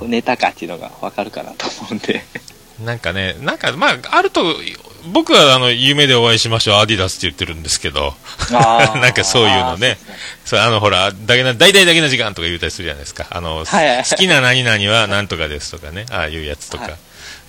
[0.00, 2.24] うんネタかっていうのがわかるかなと思うんで。
[2.84, 4.56] なんかね、なんか、まあ、あると、
[5.12, 8.14] 僕はあの、夢でお会いしましょう、アディダスって言ってるんですけど、
[8.50, 9.78] なんかそういうのね。
[9.78, 13.26] そうですそう、あの、ほら、だけな、大々だけな時間とか言うたりするじゃないですか。
[13.30, 13.66] あの、はい。
[13.66, 16.84] はいはい好きな何々はなんとかですとかね、ああいうやつとか。
[16.84, 16.96] はい。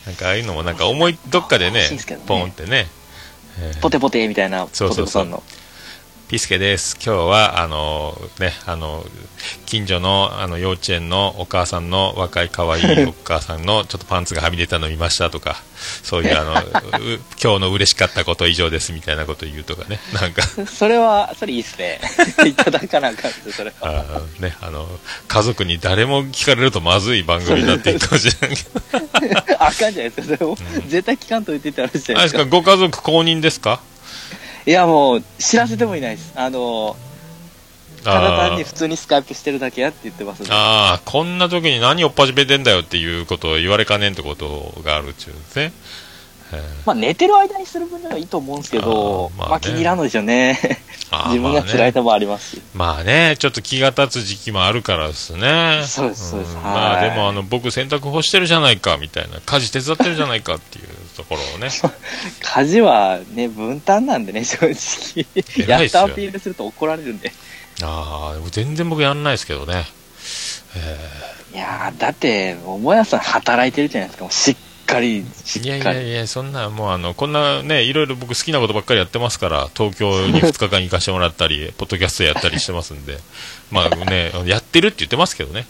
[0.06, 2.20] なんかああいうのもなんか思い、どっかでねでね。
[2.26, 2.88] ポンってね。
[3.60, 3.80] えー。
[3.82, 5.06] ポテポテみたいな、そうそうそう。
[5.06, 5.44] ポテトさんの。
[6.30, 6.96] ピスケです。
[6.96, 9.06] 今日は、あの、ね、あの、
[9.66, 15.56] 近所の、あの、幼稚園のお母さんの若い可愛いお母さんの、ちょっとパンツがはみ出たの見ましたとか、
[16.04, 16.58] そういう、あの、う
[17.42, 22.02] 今日の嬉しかったこと以上ですみたいなこと言うとかね、なんか、それは、それいいっすね。
[22.46, 24.04] いただかなあかんですそれあは。
[24.38, 24.86] ーね、あの、
[25.30, 30.24] 家族に誰も聞かれるとまずい番組になっていくかもしれないけど、 あかんじゃないですか。
[30.24, 30.58] それを、
[30.90, 32.58] 絶対聞かんといてってあるじゃあれですか、ないですか。
[32.58, 33.80] ご家族公認ですか？
[34.68, 36.34] いや、もう、知らせてもいないです。
[36.36, 36.98] あの、
[38.04, 45.72] ただ単に普通にスカイプしてるだけやって言ってますああ、こんな時に何をっぱじめてんだよっていうことを言われかねんってことがあるっちゅうんですね。
[46.54, 50.60] えまあ、寝てる間にする分にはいいと思うんですけど、あーまあねまあ、気に入らんのでしょうね。
[51.28, 52.62] 自分が辛いともありますし。
[52.74, 55.84] まあね、ちょっと気が立つ時期もあるからですね。
[55.86, 60.87] そうですそうですはいんまあでもあの、僕洗濯干してるじゃないかみたいな、家事手伝ってるじゃないかっていう
[61.18, 61.70] ところをね。
[62.42, 65.68] 家事はね、分担なんでね、正直。
[65.68, 67.32] やったアピールすると怒られるんで。
[67.84, 69.86] ああ、でも全然僕やんないですけどね。
[71.54, 74.30] いやー、だって、桃屋さん働いてるじゃないですか。
[74.30, 76.00] しっかり、しいやっかり。
[76.00, 83.18] いやいや、そんな、もうあの、こんなね、いろいろ僕好きなことばっかりやってますから、東京に2日間行かしてもらったり、 ポッドキャストやったりしてますんで、
[83.72, 85.66] まあね、やってるって言ってますけどね。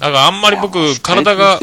[0.00, 1.58] うんだからあんまり僕体が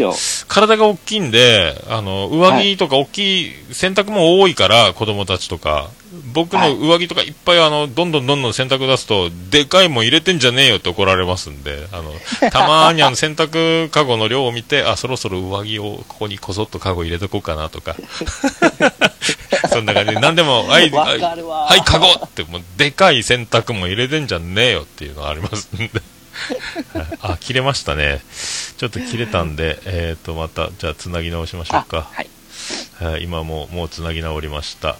[0.47, 5.91] 体が大きいんで、あの、上着とか大きい、洗濯も多いから、子供たちとか、
[6.33, 12.11] 僕の上着とかいっぱいあの、どんどんどんどん洗濯出すと、でかいもん入れてんじゃねえよって怒られますんで、あの、
[12.49, 17.95] たまーにあの、洗濯カゴの量を見て、あ、そろそろ上着をここにこそっとカゴ入れとこうかなとか。
[19.71, 21.65] そんな感じで、なんでも、はい、わはい、かるわ。
[21.65, 26.01] はい、カゴって、もう、でかい洗濯も入れてんじゃねえよっていうのがありますんで。
[27.21, 28.21] あ、切れましたね。
[28.77, 32.09] ちょっと切れたんで、えっ、ー、と、また、じゃあ、つなぎ直しましょうか。
[32.11, 32.29] はい。
[33.23, 34.89] 今も、もうつなぎ直りました。
[34.89, 34.97] はい、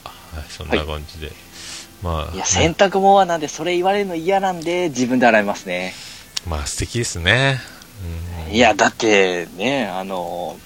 [0.50, 1.28] そんな感じで。
[1.28, 1.36] はい、
[2.04, 2.36] まあ。
[2.36, 5.94] いや、洗濯物はなんで、それ言われるの嫌なんで、自分で洗いますね。
[6.48, 7.60] まあ、素敵ですね。
[8.48, 10.58] うん、いや、だってね、あの、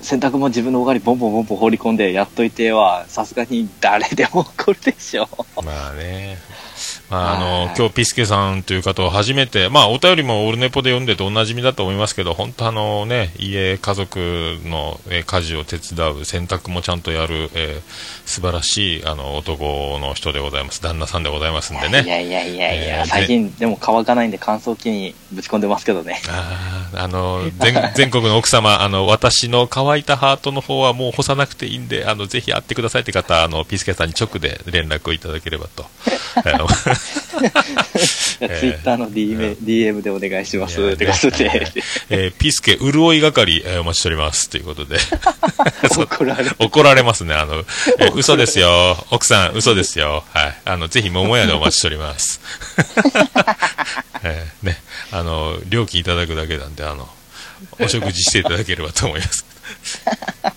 [0.00, 5.28] 洗濯も自分のおがりボンボンボンボン放り込んでやっといては、さすがに誰でも怒るでしょ。
[5.64, 6.38] まあね。
[7.10, 14.18] まあ、あの、今日ピスケさんという方を初めて、まあ、お便りもオルネポで読んでておなじみだと思いますけど、本当あのね、家、家族
[14.64, 17.82] の、え家事を手伝う、洗濯もちゃんとやる、えー、
[18.28, 20.82] 素晴らしい、あの、男の人でございます。
[20.82, 22.02] 旦那さんでございますんでね。
[22.02, 26.20] いやいやいやいや、えー、最近でも乾かないんで乾燥機にぶち込んでますけどね。
[26.28, 35.86] ああ、あの、全、全国の奥様、あの、私の乾いたハートの方はもう干さなくていいんで、あの、ぜひ会ってくださいって方、あの、ピスケさんに直で連絡をいただければと。
[38.38, 40.80] ツイッターの DM,、DM でお願いします。
[40.80, 41.72] ってことで。
[42.10, 44.50] えー、ピスケ潤い係、えー、お待ちしております。
[44.50, 44.98] ということで。
[45.96, 47.34] 怒られ怒られますね。
[47.34, 47.64] あの、
[47.98, 49.06] えー、嘘ですよ。
[49.10, 50.24] 奥さん、嘘ですよ。
[50.32, 50.56] はい。
[50.64, 52.40] あの、ぜひ桃屋でお待ちしております。
[54.22, 54.85] えー、ね。
[55.12, 57.08] あの、料金いただくだけなんで、あの、
[57.80, 59.44] お食事していただければと思います。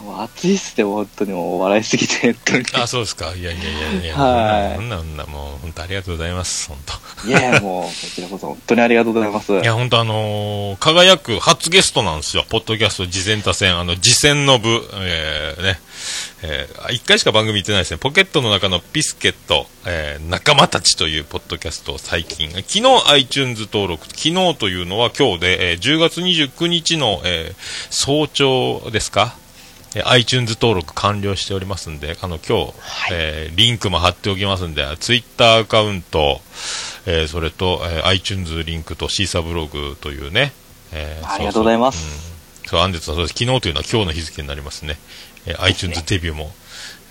[0.00, 2.34] 暑いっすね、本当にもう笑いすぎて、
[2.74, 3.34] あ、そうですか。
[3.34, 4.76] いやいやいやいや、はい。
[4.76, 7.28] そんな、そんな、もう、本当ありがとうございます、本当。
[7.28, 9.52] いやもう、こちらこそ、本当にありがとうございます。
[9.52, 12.44] いや、本当あのー、輝く初ゲストなんですよ。
[12.48, 15.80] ポッドキャスト、次戦多戦、あの、次戦の部、えー、ね、
[16.42, 17.98] えー、一回しか番組行ってないですね。
[17.98, 27.54] ポケットの中のピスケット、えー、仲間たちというポッドキャストを最近、昨日 iTunes 登録、昨日というのは今日で、えー、10月29日の、えー、
[27.90, 29.36] 早朝ですか
[29.98, 36.40] え iTunes 登録完了しておりますんで、あの、今日、はい、えー、リンクも貼っておきますんで、Twitter アカウント、
[37.06, 40.52] えー、それと、えー、iTunes リンクと Seesaaブログというね、
[40.92, 42.62] えー、ありがとうございます。
[42.64, 43.38] うん、そう、アンデッツはそうです。
[43.38, 44.98] 昨日というのは今日の日付になりますね。
[45.46, 46.52] えー、iTunes デビューも。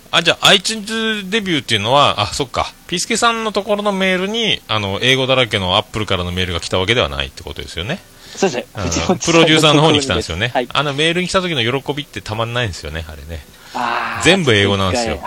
[0.09, 2.71] あ、じゃあ iTunes デビューっていうのは、あ、そっか。
[2.87, 7.99] ピースケさんのところのメールに、あの、英語だらけの Apple からのメールが来たわけではないってことですよね。
[8.35, 9.17] そうですね。
[9.25, 10.51] プロデューサーの方に来たんですよね。
[10.53, 13.45] はい、あのメールに来た時の喜びってたまんないんですよね、あれね。
[14.23, 15.19] 全部英語なんですよ。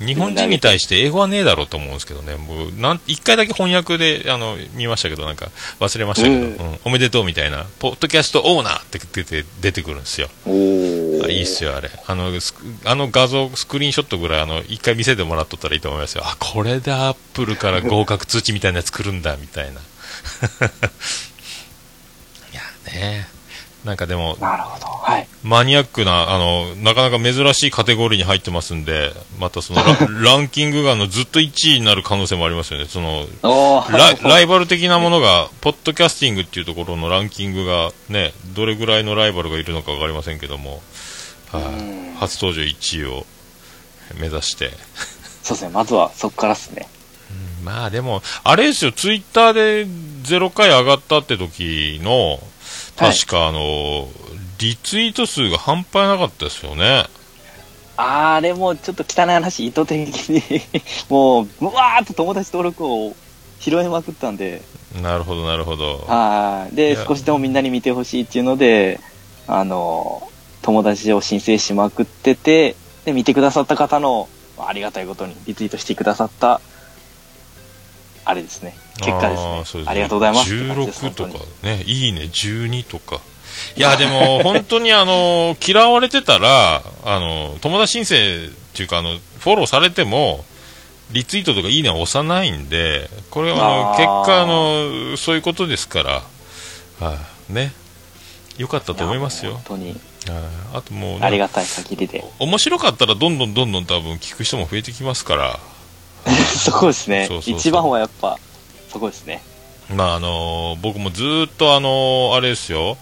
[0.00, 10.28] うん、日本人に対して英語はねえだろうと思うんですけどね、もうなん一回だけ翻訳であの見ましたけど、なんか忘れましたけど、うん、おめでとうみたいな、ポッドキャストオーナーって出て出てくるんですよ。
[10.46, 10.48] あ
[11.28, 11.90] いいっすよ、あれ。
[12.06, 12.32] あの
[12.84, 16.22] あの画像、スクリーンショットぐらい、あの一回見せてもらっとったらいいと思いますよ。
[16.26, 19.80] あ、これでアップルから合格通知みたいなやつ来るんだ、みたいな。
[22.94, 23.26] ね。
[23.84, 24.86] なんかでも、なるほど。
[24.86, 25.28] はい。
[25.42, 32.86] マニアックな、あの、なかなか珍しいカテゴリーに入ってますんで、またそのラ、 ランキングがのずっと1位になる可能性もありますよね。
[32.88, 33.26] その、
[33.90, 40.82] ラライバル的なものが、ポッドキャスティングっていうところのランキングがね、どれぐらいのライバルがいるのかわかりませんけども、
[41.52, 43.26] はい、初登場1位を
[44.14, 44.70] 目指して。
[45.42, 46.88] そうですね、まずはそこからっすね。
[47.62, 49.86] まあでも、あれですよ、ツイッターで
[50.24, 52.40] 0回上がったって時の、
[52.96, 54.08] 確か、あの、
[54.58, 57.06] リツイート数が半端なかったですよね。
[57.96, 60.42] あれもちょっと汚い話、意図的に
[61.08, 63.14] もう、うわーっと友達登録を
[63.60, 64.62] 拾いまくったんで。
[65.00, 66.04] なるほど、なるほど。
[66.06, 66.76] はい。
[66.76, 69.00] で、少しでもみんなに見てほしいっていうので、
[69.46, 70.28] あの、
[70.62, 74.28] 友達を申請しまくってて、で、見てくださった方の、
[74.58, 76.60] ありがたいことにリツイートしてくださった
[78.24, 79.84] あれですね、結果ですね。
[79.86, 80.54] ありがとうございます。
[80.54, 83.20] 16とかね、いいね、12とか。
[83.76, 90.44] いや、でも、本当にあの、嫌われてたら、あの、友達申請っていうか、あの、フォローされても、
[91.10, 96.22] リツイートとかいいねは押さないんで、これはあの、結果、あの、そういうことですから、はい、
[97.00, 97.72] あ、ね。
[98.58, 99.54] よかったと思いますよ。
[99.54, 100.00] 本当に。
[100.72, 102.24] あともう、ありがたい限りで。
[102.38, 105.60] 面白かったらどんどんどんどん多分聞く人も増えてきますから、
[106.56, 108.38] そこですねそうそうそう一番はやっぱ
[108.94, 109.42] そこですね
[109.90, 112.96] まああのー、僕もずっとあのー、あれですよ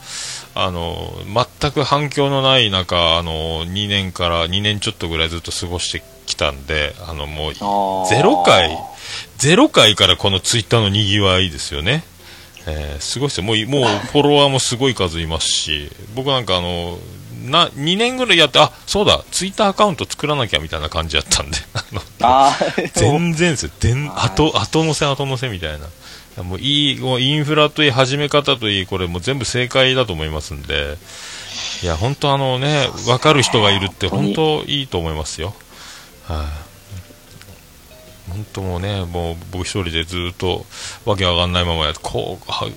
[0.54, 8.76] あのー、全く反響のない中、あの2年から2年ちょっとぐらいずっと過ごしてきたんで、あのもう0回、
[9.38, 12.04] 0回からこのツイッターのにぎわいですよね。
[12.66, 13.44] えー、すごいですよ。
[13.44, 16.98] もう、もうフォロワーもすごい数いますし、僕なんかあの、
[17.50, 21.58] な2年ぐらいやってあそうだツイッターアカウント作らなきゃみたいな感じやったんで。
[22.22, 22.56] あ
[22.94, 23.70] 全然ですよ。
[24.16, 25.86] 後後乗せ後乗せみたいな。
[26.42, 30.96] もういいもうインフラといい始め方といいこれもう全部正解だと思いますんで。
[31.82, 35.54] いや本当あのね分かる人がいるって本当いいと思いますよ。
[36.28, 36.44] は
[38.28, 40.64] い、本当もうね、もう僕一人でずっと
[41.04, 42.68] わけわかんないままやこうは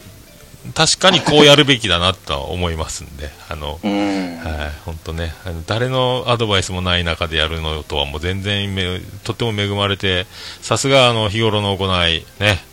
[0.73, 4.37] 確かにこうやるべきだなとは思いますんで、あの、うん。
[4.37, 10.27] はい、本当ね、あの誰のアドバイスもない中でやるのとはもう全然め、とっても恵まれて、
[10.61, 12.63] さすがあの日頃の行い、ね、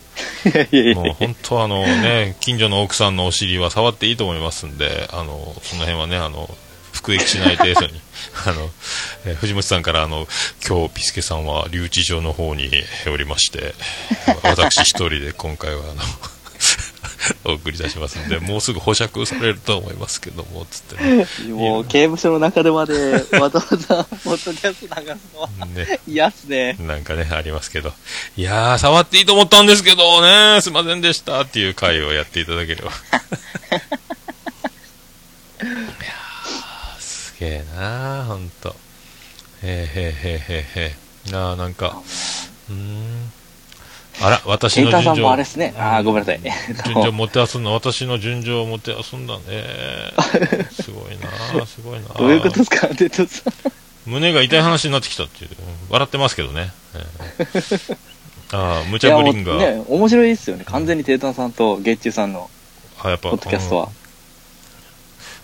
[0.94, 6.54] もうや本当あのね、近所の奥さんのお尻は触っていいと思いますんで、あの、その辺はね、あの、
[6.92, 8.00] 服役しない程度に、
[8.46, 8.70] あの、
[9.24, 10.28] えー藤本さんからあの、
[10.66, 12.70] 今日ピスケさんは留置場の方に
[13.06, 13.74] おりまして、
[14.42, 16.02] 私一人で今回はあの、
[17.44, 21.26] お送りいたしますんで、もうすぐ保釈されると思いますけども、つってね。
[21.52, 22.94] もう刑務所の中でまで
[23.38, 26.76] わざわざポッドキャスト流すのはね嫌っすね。
[26.80, 27.92] なんかね、ありますけど。
[28.36, 32.90] いやー、触っていいと思ったんですけどね、すいませんでしたっていう回をやっていただければ。
[32.90, 32.92] い
[35.64, 38.74] やー、すげえなー、ほんと。
[39.62, 41.32] へーへーへーへーへー。
[41.32, 42.02] なあ、なんか、
[42.68, 43.32] うーん。
[44.20, 45.22] あら、私ケイターさんの順序。
[45.22, 45.74] もあれですね。
[45.76, 46.40] あーごめんなさい。
[46.84, 49.42] 順序もてあそんだ、私の順序をもてあそんだね。
[50.70, 52.18] すごいなー、すごいなー。
[52.18, 52.88] どういうことですか？
[52.88, 53.52] テトさん。
[54.06, 55.50] 胸が痛い話になってきたっていう、
[55.88, 56.72] 笑ってますけどね。
[56.94, 57.96] えー
[58.54, 60.64] ああ、無茶ぶりんが、ね、面白いですよね。
[60.66, 62.50] 完全にテータンさんと月中さんの
[63.02, 63.92] あやっぱ、ポッドキャストはうん。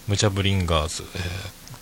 [0.09, 1.23] 無茶ぶりんガーズ、えー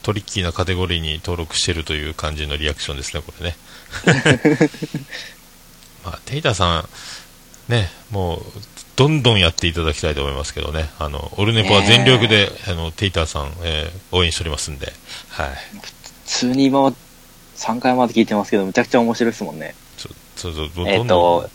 [0.03, 3.57] トリッキーなカテゴリーに登録してるという感じのリアクションですね、これね。
[6.07, 6.87] まあ、テイタさ
[7.69, 8.41] ん、ね、もう、
[8.95, 14.93] どんどんやっていただきたいと思いますけどね、あの、オルネポは全力で、あの、テイタさん、えー応援しておりますんで、
[15.29, 15.49] はい。
[15.83, 15.93] 普
[16.25, 16.93] 通に今は
[17.57, 19.75] 3回まで聞いてますけど、むちゃくちゃ面白いですもんね。
[19.99, 21.51] そそうそう、どえっ、どんどんと、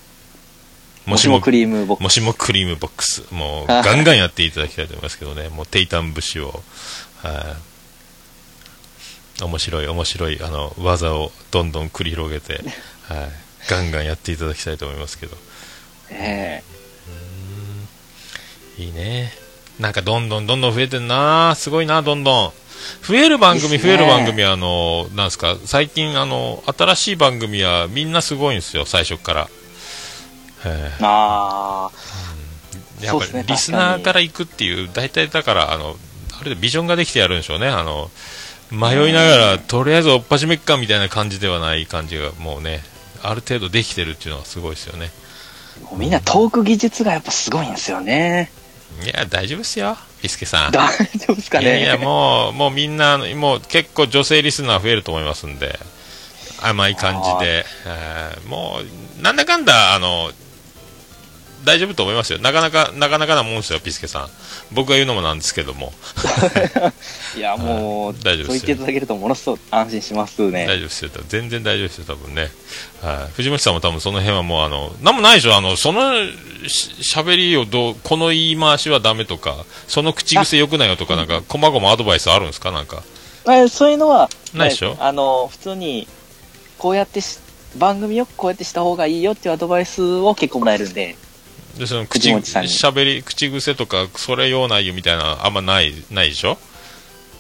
[1.05, 6.61] もしもクリームボックもしもクリームボックス、もう ガンガンやっていただきたいと思いますけどね、もうテイタン節を、
[7.23, 7.55] は
[9.39, 12.63] い、面白い、面白いあの技をどんどん繰り広げて、
[13.07, 13.31] はい、
[13.69, 15.39] ガンガンやっていただきたいと思いますけど、ス。
[16.11, 16.63] え。
[18.77, 19.31] いいね、
[19.79, 22.53] なんかどんどんどんどん増えてんな、すごいな、どんどん。
[23.07, 29.49] 増える番組、増える番組は、あの、なんですか、最近、あの、新しい番組はみんなすごいんですよ、最初から。
[30.65, 35.95] えー、あー、やっぱそうっすねりリスナーから行くっていう、大体だから、あの、
[36.39, 37.67] あれでビジョンができてやるんでしょうね。
[37.67, 38.09] あの、
[38.71, 42.83] 迷いながら、とりあえずおっぱじめっかみたいな感じではない感じが、もうね、
[43.23, 45.11] ある程度できてるっていうのはすごいですよね。
[45.83, 48.51] もうみんなトーク技術がやっぱすごいんですよね。
[49.03, 50.71] いや、大丈夫ですよ、ピスケさん。
[50.71, 55.79] 大丈夫ですかねいやいや、もう、もうみんな、もう結構女性リスナー増えると思いますんで、
[56.61, 58.79] 甘い感じで、えーも
[59.19, 60.31] う、なんだかんだ、あの、
[61.63, 62.39] 大丈夫と思いますよ。
[62.39, 64.29] なかなか、なかなかなもんですよ、ピスケさん。
[64.71, 65.93] 僕が言うのもなんですけども。
[67.37, 70.65] いや、もう、大丈夫ですよそう言っていただけるとものすごく安心しますね。
[70.65, 71.11] 大丈夫ですよ。
[71.27, 72.51] 全然大丈夫ですよ、多分ね。
[73.01, 73.33] はい。
[73.35, 76.11] 藤本さんも多分その辺はもう、あの、なんもないでしょ、あの、その
[76.67, 82.71] し喋りをどう、この言い回しはダメとか、その口癖良くないよとか、なんか、こまごまアドバイスあるんですか？
[82.71, 83.03] なんか。
[83.49, 84.95] えそういうのは、ないでしょ？
[84.99, 86.07] あの、普通に、
[86.77, 87.37] こうやってし、
[87.75, 91.15] 番組をこうやってした方がいいよっていうアドバイスを結構もらえるんで、
[91.77, 96.57] で、その口、藤本さんに喋り、口癖とか、それようないよみたいな、あんまない、ないでしょ？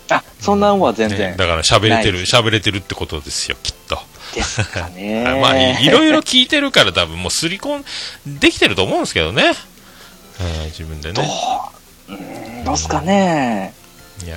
[0.09, 3.97] あ、そんなんは全然ねだから喋れてる、喋れてるってことですよ、きっと。
[4.35, 5.23] ですかね。
[5.41, 9.43] まあ、いいろいろ聞いてるから多分もうすり込んできてると思うんですけどね。
[9.43, 9.55] はい
[10.67, 11.31] 自分でどうね。
[12.09, 13.73] うーんどうすかね。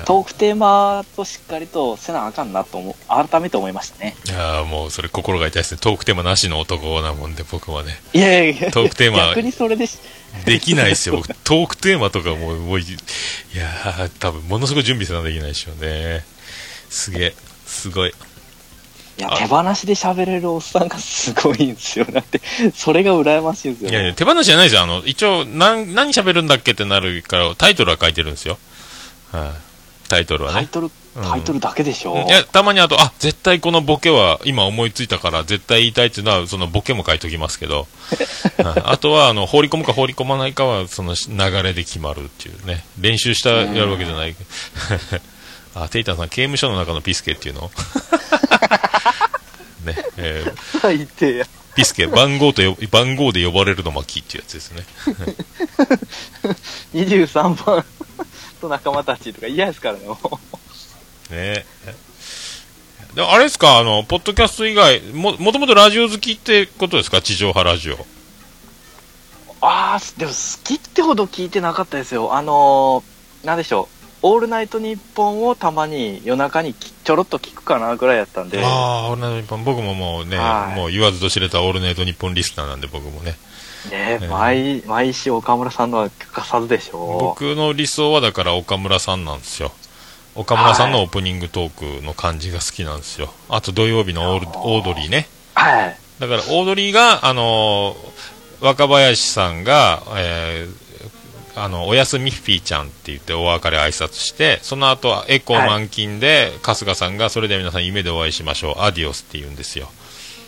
[0.04, 2.94] トークテーマとしっかりとせなあかんなと思う、
[3.30, 4.16] 改めて思いましたね。
[4.26, 5.78] いやもうそれ心が痛いですね。
[5.80, 8.00] トークテーマなしの男なもんで僕はね。
[8.12, 9.98] いやいやいや、トークテーマ逆にそれでし、
[10.44, 11.16] できないですよ。
[11.16, 12.86] 僕、トークテーマとかもう、もういい
[13.56, 16.24] やー、多分ものすごい準備せなきゃいけないでしょうね。
[16.90, 17.34] すげえ、
[17.66, 18.14] すごい。
[19.16, 22.04] いや、あ手放しで喋れるおっさんがすごいんですよ。
[22.06, 22.40] だって、
[22.74, 23.90] それが羨ましいんですよ。
[23.90, 24.82] いやいや、手放しじゃないですよ。
[24.82, 28.58] あの、一応、何、何喋るんだっけってなるから、タイトルは書いてるんですよ。
[29.30, 29.63] はい、
[30.14, 30.54] タイトルはね。
[30.54, 30.92] タイトル、うん
[31.22, 37.86] タイトルだけでしょ、いや、たまにあと、あ、絶対このボケは今思いついたから絶対言いたいっていうのは、そのボケも書いときますけど、
[38.64, 42.84] は いあとは、あの、放り込むか放り込まないかは、その流れで決まるっていうね。
[42.98, 44.34] 練習した、やるわけじゃない。
[45.76, 47.70] あ、テイタンさん、刑務所の中のピスケっていうの？
[49.84, 51.46] ね、えー最低や。
[51.76, 54.84] ピスケ、番号とよ、番号で呼ばれるの巻っていうやつですね。
[56.94, 57.84] 23番
[58.64, 60.18] と仲間たちとか嫌ですからね、も
[61.30, 61.34] う。
[61.34, 61.64] ね
[63.14, 67.22] であれですか、あの、ポッドキャスト以外、も、もともとラジオ好きってことですか？
[67.22, 67.96] 地上波ラジオ。
[69.60, 72.34] あー、でも好きってほど聞いてなかったですよ。
[72.34, 73.88] あのー、なんでしょ
[74.22, 74.26] う。
[74.26, 83.36] オールナイトニッポンをたまに夜中にきちょろっと聞くかなぐらいやったんで、ああ、オールナイトニッポン、僕ももうね、はいもう言わずと知れたオールナイトニッポンリスナーなんで、僕もね。
[83.90, 89.72] ねえ毎、毎週岡村さんのは欠かさずでしょ僕の理想はだから岡村さんなんですよ。
[90.34, 93.32] 岡村さんのオープニングトークの感じが好きなんですよ。
[93.48, 95.28] あと土曜日のオールオードリーね。
[95.54, 95.96] はい。
[96.18, 98.24] だからオードリーが、あのー
[98.60, 100.84] 若林さんが、えー
[101.56, 109.88] あの、おやすみフィーちゃんって言ってお別れ挨拶して、その後はエコー満勤で、春日さんが、それでは皆さん夢でお会いしましょう、アディオスって言うんですよ。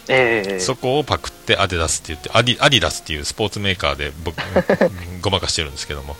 [0.09, 0.61] ええ。
[0.61, 4.37] そこをパクってアデダスって言って、アディアディダスっていうスポーツメーカーで僕、
[5.21, 6.17] ごまかしてるんですけども、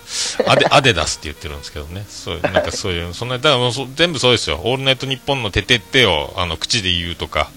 [0.47, 7.51] アデアデダスって言ってるんですけどね、そうなんかそういう、そんな、だからもうそ全部そうですよ、オールナイトニッポンのててってをあの口で言うとか、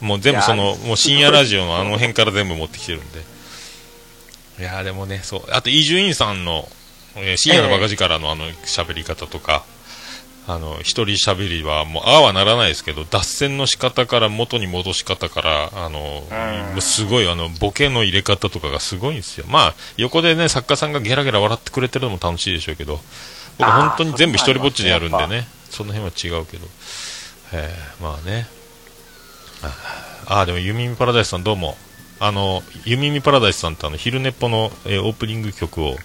[0.00, 3.20] もう全部その、もう深夜ラジオのあの辺から全部持ってきてるんで。
[4.60, 6.68] いやーでもね、そう、あと伊集院さんの、
[7.16, 9.64] えー深夜のバカ力のあの喋り方とか、
[10.46, 16.22] あの、一人喋りはもう、ああはならないですけど、脱線の仕方から元に戻し方から、あの、
[16.74, 19.46] うんすごい、あの、ボケの入れ方とかがすごいんですよ。
[19.48, 23.00] まあ、横でね、作家さんがゲラゲラ笑ってくれてるのも楽しいでしょうけど、
[23.58, 26.66] 僕本当に全部一人ぼっちでやるんでね、その辺は違うけど、
[27.52, 28.46] えーまあね。
[30.26, 31.76] ああ、でも、ユミミパラダイスさんどうも。
[32.20, 35.96] あの、ユミミパラダイスさんってあの、昼寝っぽの、えーオープニング曲を、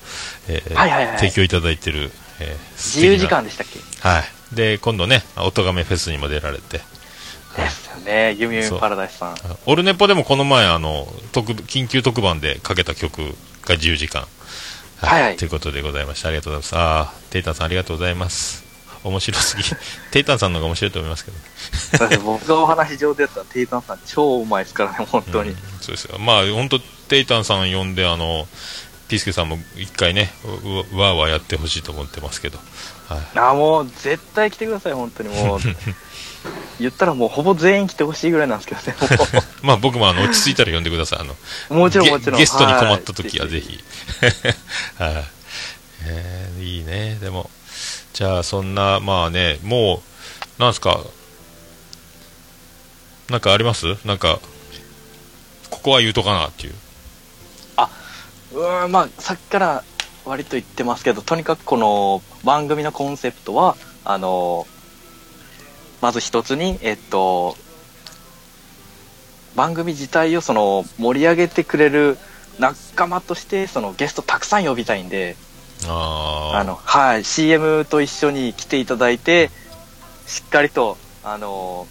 [0.48, 3.80] えーはいはいはい提供いただいてる、えー素自由時間でしたっけ？
[4.08, 4.56] はい。
[4.56, 8.34] で、今度ね、音亀フェスにも出られて、ですよね。
[8.40, 9.36] ユミユミパラダイスさん。
[9.66, 13.36] オルネポでもこの前、あの、特、緊急特番でかけた曲
[13.66, 14.26] が自由時間。
[15.02, 16.28] はいはいということでございました。
[16.28, 16.76] ありがとうございます。
[16.78, 18.64] ああ、テイタンさんありがとうございます。
[19.04, 19.64] 面白すぎ。
[20.12, 22.18] テイタンさんの方が面白いと思いますけど。
[22.22, 25.52] 僕がお話上手やったら、テイタンさん超うまいですからね、本当に。
[25.52, 26.18] うんそうですよ。
[26.20, 28.46] まあ、本当テイタンさん呼んで、あの、
[29.10, 32.60] ピースケさんも一回ね、わーわーやってほしいと思ってますけど。
[33.10, 33.40] はい。
[33.40, 35.60] あ、もう絶対来てください、本当にもう。
[36.80, 38.96] 言ったらもうほぼ全員来てほしいぐらいなんですけどね。
[39.62, 41.20] まあ僕もあの落ち着いたら呼んでください。
[41.20, 41.36] あの、
[41.78, 42.40] もちろんゲもちろん。
[42.40, 43.84] ゲストに困った時ははいぜひ。
[44.98, 45.26] はい。
[46.06, 47.18] えーいいね。
[47.20, 47.50] でも、
[48.14, 50.02] じゃあそんな、まあね、も
[50.58, 51.02] う、なんすか、
[53.30, 53.98] なんかあります？
[54.06, 54.40] なんか、
[55.70, 56.76] ここは言うとかなっていう。
[58.60, 59.84] うーん、まあ、さっきから
[60.26, 64.68] 割と言ってますけど、とにかくこの番組のコンセプトは、あの、
[66.02, 67.56] まず一つに、えっと、
[69.56, 72.18] 番組自体をその盛り上げてくれる
[72.60, 75.38] 仲間として、そのゲストたくさん呼びたいんで、
[75.88, 79.52] あの、はい、CM と一緒に来ていただいて、
[80.28, 81.88] しっかりと、あの、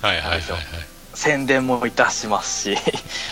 [0.00, 0.62] はいはいはいはい。
[1.14, 2.78] 宣伝もいたしますし、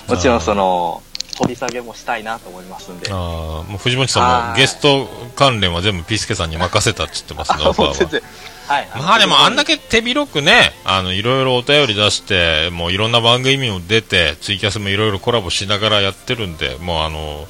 [0.09, 1.03] もちろんその、
[1.37, 3.11] 掘り下げもしたいなと思いますんで。
[3.11, 3.17] あー
[3.65, 8.23] もう藤本さんもはいゲスト関連は全部ピースケさんに任せたって言ってますね、あオファーは。
[8.67, 8.89] はい。
[8.97, 17.47] まあでもあんだけ手広くね、あの、いろいろお便り出して、もういろんな番組も出て、ツイキャスもいろいろコラボしながらやってるんで、もうあの、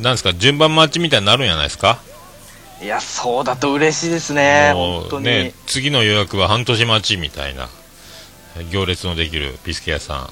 [0.00, 1.98] なんですか、順番待ちみたいになるんじゃないですか？
[2.82, 4.72] いや、そうだと嬉しいですね。
[4.74, 5.26] も本当に。
[5.26, 7.68] うね、次の予約は半年待ちみたいな、
[8.70, 10.30] 行列のできるピスケ屋さん。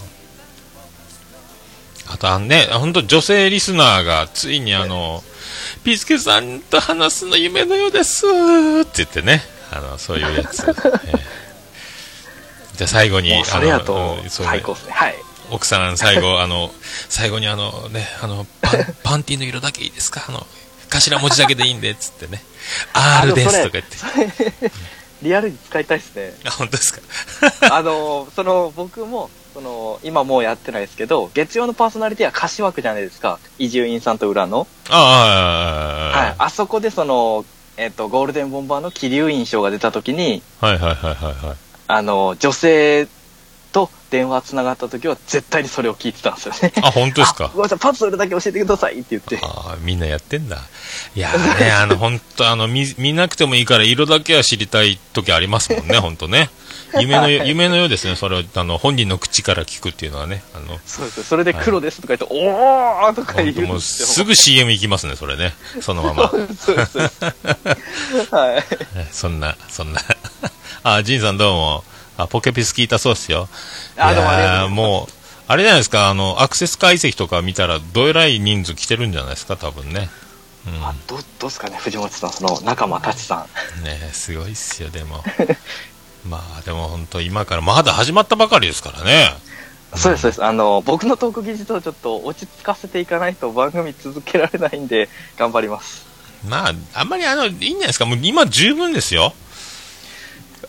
[2.25, 5.23] あとあのね、本当女性リスナーがついにあの、
[5.85, 10.65] ピスケさんと話すの夢のようですって言ってね、あの、そういうやつ。
[10.69, 10.73] え
[11.13, 11.35] え
[12.77, 14.63] じゃあ最後に、あのうんそうね。
[14.91, 15.15] はい。
[15.51, 16.73] 奥さん最後、あの、
[17.09, 20.25] 最後にあのね、あの、パン、 パンティの色だけいいですか？
[20.29, 20.45] あの、
[20.91, 22.43] 頭文字だけでいいんで、つってね。
[22.95, 24.73] R ですとか言って。
[25.23, 26.35] リアルに使いたいですね。
[26.47, 27.01] あ、本当ですか？
[27.77, 33.39] あの、その、僕も、その、今もうやってないですけど、月曜のパーソナリティは歌詞枠じゃないですか。
[33.59, 34.67] 伊集院さんと裏の。
[34.91, 36.35] ああ、はい。
[36.39, 37.45] あそこでその、
[37.77, 41.57] えっ、と、ゴールデンボンバーの気流印象が出た時に、はいはいはいはいはい。
[41.87, 43.07] あの、女性
[43.73, 46.73] と電話つながった時は絶対にそれを聞いてたんですよね。
[46.83, 49.39] あ、本当です あかごめんなさい、パズルだけ教えてくださいって言って。
[49.43, 50.63] ああ、みんなやってんだ。
[51.15, 56.51] いやーね、あの、本当あの、見、見なくてもいいから色だけは知りたい時ありますもんね、本当ね。
[57.01, 61.25] 夢のよ、夢のようですね、それを、あの、本人の口から聞くっていうのはね、あの、そうです。
[61.25, 65.55] それで黒ですとか言って、おーとか言本当もうすぐ CM 行きますね、それね。
[65.81, 66.31] そのまま。
[66.59, 68.97] そはい。
[68.97, 70.01] ね そんな、そんな。
[70.83, 71.85] あ、ジンさんどうも。
[72.17, 73.49] あ、ポケピス聞いたそうっすよ。
[73.97, 75.13] あどうもありがとうもう、
[75.49, 80.09] あれじゃないですか、あの、アクセス解析とか見たら、どえらい人数来てるんじゃないですか、多分ね。
[80.67, 80.85] うん。
[80.85, 83.47] あどどうですかね、藤本さん、その仲間たちさ
[83.81, 83.85] ん。
[83.85, 85.23] ねすごいっすよ、でも。
[86.29, 89.29] まあ、でも本当、今から、まだ始まったばかりですからね。
[89.95, 90.45] そうです、そうです。
[90.45, 96.07] あの、僕のトーク技術をちょっと落ち着かせていかないと番組続けられないんで、頑張ります。
[96.49, 98.07] まあ、あんまりあの、いいんじゃないですか。
[98.07, 99.35] もう今十分ですよ。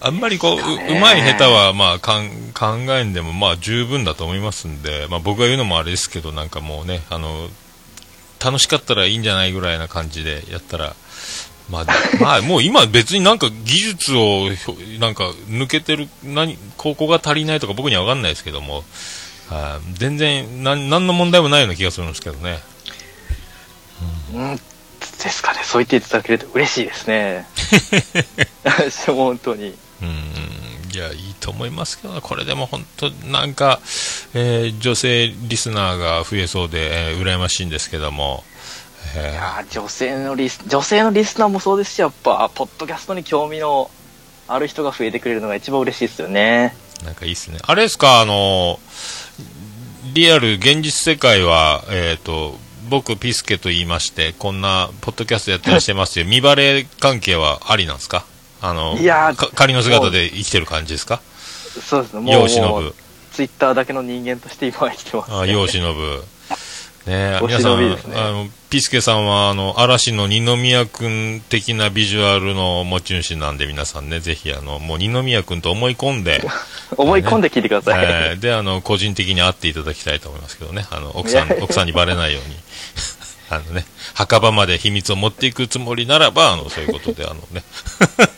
[0.01, 7.49] あんまりこう、ううまい下手は、まあ、かん考えんでも、まあ、十分だと思いますんで、まあ、僕が言うのもあれですけど、なんかもうね、あの、
[8.43, 10.95] 楽しかったらいいんじゃないぐらいな感じでやったら、
[11.70, 11.86] まあ、
[12.22, 14.49] まあ、もう今別になんか技術を、
[14.99, 18.84] なんか抜けてる、何、ここが足りないとか僕には分かんないですけども、
[19.49, 22.59] はい全然、なん、何の問題もないような気がするんですけどね。
[24.34, 24.61] うん、で
[24.99, 25.61] すかね。
[25.63, 27.47] そう言っていただけると嬉しいですね。
[29.07, 29.76] 本当に。
[30.01, 33.80] うん、いや、いいと思いますけどね、これでも本当、なんか、
[34.34, 38.54] えー女性リスナーが増えそうで、えー羨ましいんですけども、えー
[39.16, 43.89] いやー女性のリス、女性のリスナーもそうですし、やっぱ、ポッドキャストに興味の
[44.47, 46.76] ある人が増えてくれるのが一番嬉しいですよね。
[47.03, 47.59] なんかいいっすね。
[47.63, 48.80] あれですか、あの、
[50.13, 52.57] リアル、現実世界は、えっ、と、
[52.89, 56.26] 僕、ピスケと言いまして、こんな、ポッドキャストやったりしてますよ。
[56.26, 58.26] 見バレ関係はありなんですか？
[58.61, 61.22] あの、いや仮の姿で生きてる感じですか？
[61.82, 62.22] そうですね。
[62.22, 62.95] もう。
[63.34, 65.38] ツイッターだけの人間として今は生きてます、ね。
[65.38, 66.24] あ、世を忍ぶ。
[67.05, 76.41] ねお皆さん、ねあの、ピスケさんは、あの、嵐の二宮くん的なビジュアルの持ち主なんで、皆さんね、ぜひ、あの、もう二宮くんと思い込んで、
[76.97, 78.03] 思い込んで聞いてください。
[78.03, 80.85] えーで、あの、個人的に会っていただきたいと思いますけどね。
[80.89, 82.55] あの、奥さん奥さんにバレないように。
[83.49, 83.85] あのね、
[84.15, 87.63] 墓場まで秘密を持っていくつもりならば、あの、そういうことで、あのね、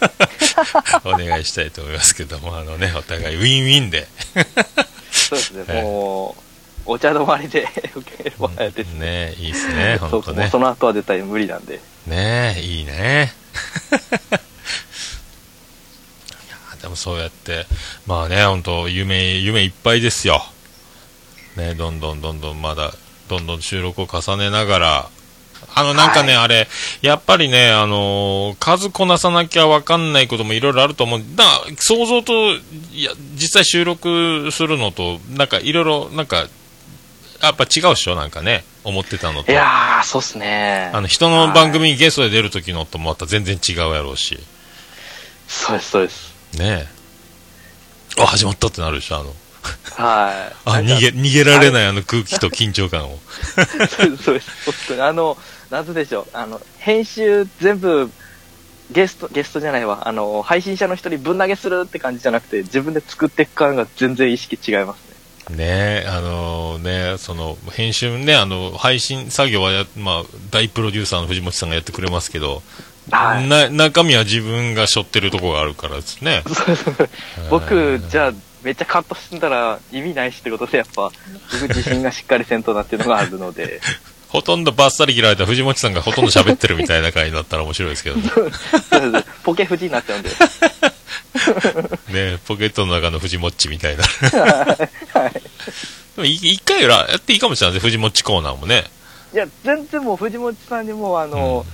[1.05, 4.07] お願いしたいと思いますけども、あのね、お互いウィンウィンで、
[5.11, 5.63] そうですね。
[5.69, 6.46] ええもう、
[6.87, 8.99] お茶止まりで 受ければですね。
[9.27, 10.59] ね、いいですね、そ当ねそうもうそ。
[10.59, 11.79] の後は絶対無理なんで。
[12.07, 13.33] ねいいね。
[13.91, 13.93] い
[16.49, 17.65] やでもそうやって、
[18.05, 20.43] まあね、本当夢、夢いっぱいですよ。
[21.57, 22.93] ね、どんどんどんどんまだ、
[23.27, 25.09] どんどん収録を重ねながら、
[25.75, 26.67] あの、なんかね、はあれ、
[27.01, 31.21] やっぱりね、あのー数こなさなきゃわかんないこともいろいろあると思う。
[31.35, 31.43] だ
[31.77, 32.33] 想像と、
[32.93, 36.47] いや、実際収録するのと、なんかいろいろ、なんか、
[37.41, 39.51] やっぱ違うっしょなんかね、思ってたのと。
[39.51, 40.89] いやー、そうっすね。
[40.93, 44.39] あの、人の番組にゲストで出る時のとまた全然違うやろうし。
[45.47, 46.33] そうです、そうです。
[46.57, 46.87] ね
[48.17, 48.21] え。
[48.21, 49.33] あ、始まったってなるでしょ、あの。
[49.95, 50.55] はい。
[50.65, 53.19] あ、逃げ、逃げられないあの空気と緊張感を。
[53.89, 54.49] そうです、そうです。
[54.65, 55.01] 本当に。
[55.01, 55.37] あの、
[55.69, 56.27] なんつうでしょう。
[56.33, 58.09] あの、編集全部、
[58.91, 60.07] ゲスト、ゲストじゃないわ。
[60.07, 65.06] あの、配信者の人にぶん投げするって感じじゃなくて、自分で作っていく感が全然意識違います
[65.49, 66.05] ね。
[66.07, 72.61] あのね、その、編集ね、あの、配信作業はや、まあ、大プロデューサーの藤本さんがやってくれますけど、
[73.11, 73.47] はい。
[73.47, 76.43] な、中身は自分が背負ってるところがあるからですね。
[77.49, 78.33] 僕、じゃあ、
[78.63, 81.11] めっちゃカットしてたら意味ないしってことで、やっぱ、
[81.61, 83.79] 僕 自信がしっかりせんとなっていうのがあるので、
[84.29, 88.29] ほとんどバッサリ切られた藤本さんがほとんど喋ってるみたいな回になったら面白いですけどね。
[89.43, 90.29] ポケフジになっちゃうんで。
[92.11, 94.03] ねポケットの中の藤もっちみたいな。
[95.13, 95.33] はい。
[95.33, 95.41] で
[96.17, 98.85] もい一回ぐらいやっていいかもしれないですね、藤もっちコーナーもね。
[99.33, 101.65] いや、全然もう藤本さんにも、あの、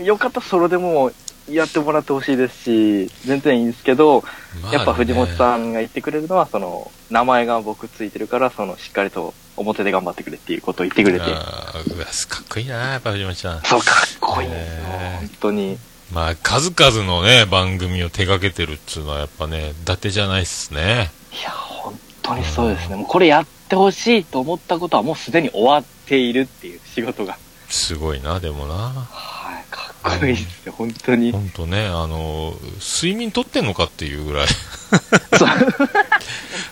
[0.00, 1.12] よかったらソロでも
[1.48, 4.24] やってもらってほしいですし、全然いいんですけど、
[4.62, 13.62] まあねやっぱ藤本さんが言ってくれるのは、その、名前が僕ついてるから、その、しっかりと表で頑張ってくれっていうことを言ってくれて、あーうわかっこいいな、やっぱ藤本さん。
[13.62, 15.18] そう、かっこいいんですよへー。
[15.18, 15.78] 本当に。
[16.12, 21.10] まあ、数々のね、番組を手掛けてるっつうのはやっぱね、伊達じゃないっすね。
[21.32, 22.96] いや、本当にそうですね。
[22.96, 27.36] もうこれやってほしいと思ったことはもうすでに終わっているっていう仕事が。
[27.68, 28.74] すごいな、でもな。
[28.74, 31.32] はい、かっこいいですよ、本当に。
[31.32, 34.46] ほんとね、あの、睡眠とってんのかっていうぐらい。
[34.48, 35.48] そう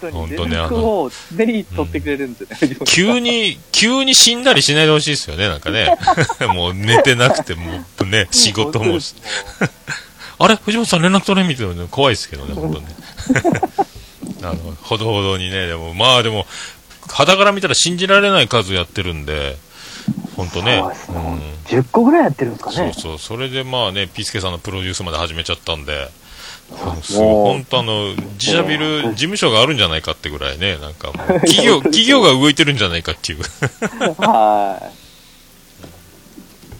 [0.00, 0.36] 本当本に。
[0.36, 5.96] 当ねあの連絡をすでに取ってくれるんですよね、藤本さん急に、急に死んだりしないでほしいですよね、なんかね。
[6.54, 9.14] もう寝てなくて、もうね、仕事もし。
[10.38, 12.86] あれ藤本さん連絡取れんみたいなの怖いですけどね、本当ね。
[14.42, 16.46] あの、ほどほどにね、でも、まあでも、
[17.08, 19.56] 肌から見たら信じられない数やってるんで、
[20.36, 20.82] 本当ね。
[21.06, 22.76] そうん10個ぐらいやってるんですかね。
[22.76, 26.08] そうそう、それでまあね、ピースケさんのプロデュースまで始めちゃったんで、
[26.70, 31.12] 本当あの、自社ビル、事務所があるんじゃないかってぐらいね、なんか
[31.46, 33.42] 企業、企業が動いてるんじゃないかっていう。
[34.22, 34.80] は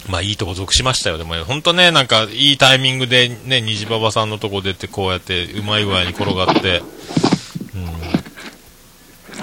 [0.08, 1.18] まあいいとこ属しましたよ。
[1.18, 6.82] でも本当ね、なんかいいタイミングでね、虹ババさんのとこ出てこうやってうまい具合に転がって、
[7.74, 7.78] う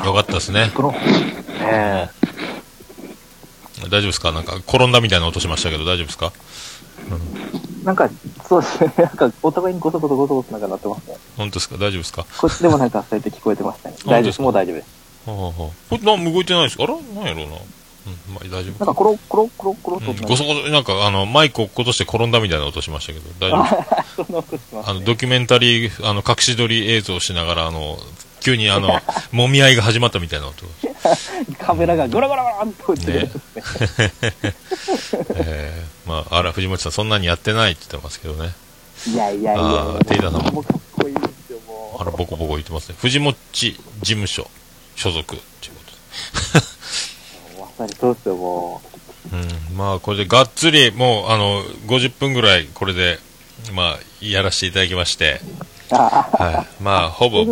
[0.01, 0.05] ん。
[0.05, 0.69] よかったですねい。。
[0.71, 0.95] この、
[1.61, 2.07] え
[3.89, 4.31] 大丈夫ですか？
[4.31, 6.31] なんか転んだみたいな音しましたけど大丈夫ですか？
[7.11, 8.09] えなんか、
[8.47, 8.93] そうですね。
[8.97, 11.15] なんか、お互いにゴソゴソゴソゴソなんかなってますね。
[11.37, 11.75] 本当ですか？
[11.75, 12.25] 大丈夫ですか？
[12.37, 13.95] こっちでもなんかそうやって聞こえてましたね。
[14.05, 14.41] 大丈夫です。
[14.41, 15.29] もう大丈夫です。
[15.29, 17.53] はあはあ、これなん動いてないですあらなんやろうな。
[18.05, 23.61] うん、まあ大丈なん夫かコロコロコロコロとうん、ごそごそ、なんかあの、マイク落っことして転んだみたいな音しましたけど、大丈
[24.17, 27.97] 夫そんな音しますあの、ドキュメンタリー、あの、隠し撮り映像をしながら、あの、
[28.43, 28.99] 急にあの、
[29.31, 30.65] 揉み合いが始まったみたいな音。
[31.59, 33.29] カメラがゴロゴロゴロンと落ちてる、
[35.35, 38.53] えー、まあ、あら、藤本さんそんなにやってないって言ってますけどね。
[39.07, 40.51] いやいやいやあーテイラーさんも。
[40.51, 42.95] もうかっこいいですよもあら、ボコボコ言ってますね。
[42.99, 44.49] 藤本事務所
[44.95, 45.81] 所属っていうこ
[47.57, 48.81] とまさにそうですよも
[49.31, 49.35] う。
[49.35, 53.19] ん、まあ、これでがっつり、もう、あの、50分ぐらい、これで、
[53.71, 56.83] まあ、やらせていただきまして、うああはい。
[56.83, 57.45] まあ、ほぼ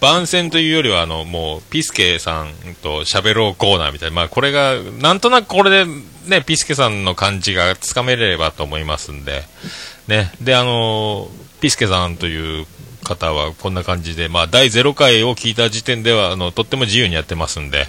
[0.00, 5.86] 番宣というよりは、あの、もう、ピスケさんと喋ろうコーナーみたいな、まあ、これが、なんとなくこれで、
[6.26, 9.42] ね、ピスケさんの感じがつかめればと思いますんで、
[10.08, 10.32] ね。
[10.40, 11.28] で、あの、
[11.60, 12.66] ピスケさんという
[13.02, 17.86] 方はこんな感じで、まあ、第0回を聞いた時点では、あの、とっても自由にやってますんで、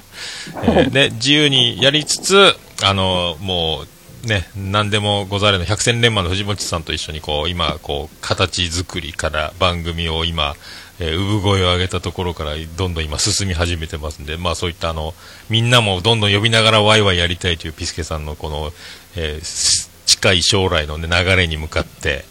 [0.63, 3.87] えーで、自由にやりつつ、あの、もう、
[4.23, 10.55] ね、何でもござれの百戦錬磨の藤本さんと一緒にこう、今、こう、形作りから番組を今、
[10.99, 15.13] えー産声を上げたところからどんどん今進み始めてますんで、まあそういったあの、
[15.49, 18.71] みんなもどんどん呼びながらワイワイやりたいというピスケさんのこの、
[19.17, 22.23] えーす近い将来の、ね、流れに向かって、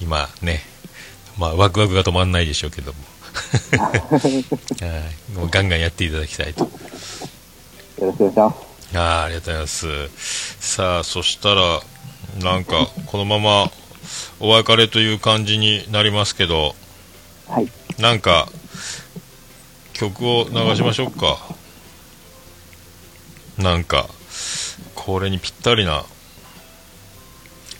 [0.00, 0.60] 今ね、
[1.38, 2.98] まあワクワクが止まんないでしょうけども。
[3.80, 3.90] は
[5.32, 6.64] いもうガンガンやっていただきたいと。
[6.64, 6.70] よ
[8.00, 10.08] ろしくお願いしますあーありがとうございます。
[10.60, 11.80] さあ、そしたら、
[12.42, 13.70] なんか、このまま
[14.40, 16.74] お別れという感じになりますけど、
[17.48, 17.68] はい
[17.98, 18.48] なんか、
[19.92, 21.38] 曲を流しましょうか。
[23.58, 24.08] なんか、
[24.94, 26.04] これにぴったりな。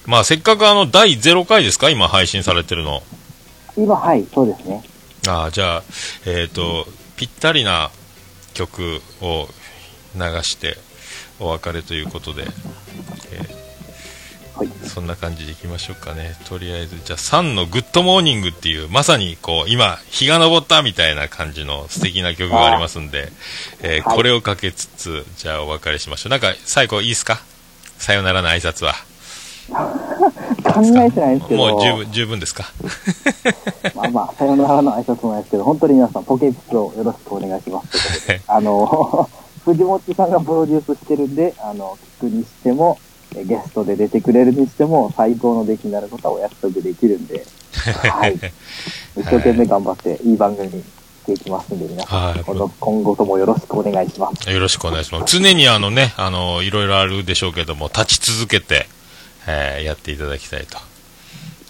[0.07, 1.91] まあ、せっかくあの、第0回ですか？
[1.91, 3.03] 今配信されてるの。
[3.77, 4.85] 今はいそうですね
[5.27, 5.83] ああ、じゃあ、
[6.27, 6.87] えっ、と、
[7.17, 7.91] ぴったりな
[8.53, 9.49] 曲を
[10.15, 10.77] 流して
[11.41, 12.45] お別れということで、
[13.33, 13.65] えー
[14.57, 16.37] はいそんな感じでいきましょうかね。
[16.49, 23.33] とりあえず、じゃあ、サンの Good Morning っていう、まさにこう、今、日が昇ったみたいな感じの素敵な曲がありますんで、
[23.83, 26.31] えーはいこれをかけつつ、じゃあお別れしましょう。
[26.31, 27.41] なんか、最後いいですか？
[27.99, 28.95] さよならの挨拶は。
[29.75, 32.65] 考えてないんですけどもう十分、十分ですか？
[33.97, 39.29] まあまあさよならの挨拶もないですけど本当に皆さんポケピスをよろしくお願いします あの
[39.65, 42.99] 藤本さんがプロデュースしてるんであの聞くにしても
[43.37, 47.45] えゲストで出てくれるにしても最高の出来になることはお約束できるんで、
[48.11, 48.35] はい、
[49.17, 50.85] 一生懸命頑張っていい番組にし
[51.27, 52.45] ていきますんで皆さん、はい。
[52.45, 54.51] 今後今後ともよろしくお願いします。
[54.51, 55.39] よろしくお願いします。
[55.39, 58.87] 常にあのね、あの、いろいろあるでしょうけども、立ち続けて、
[59.47, 60.79] えーやっていただきたいと。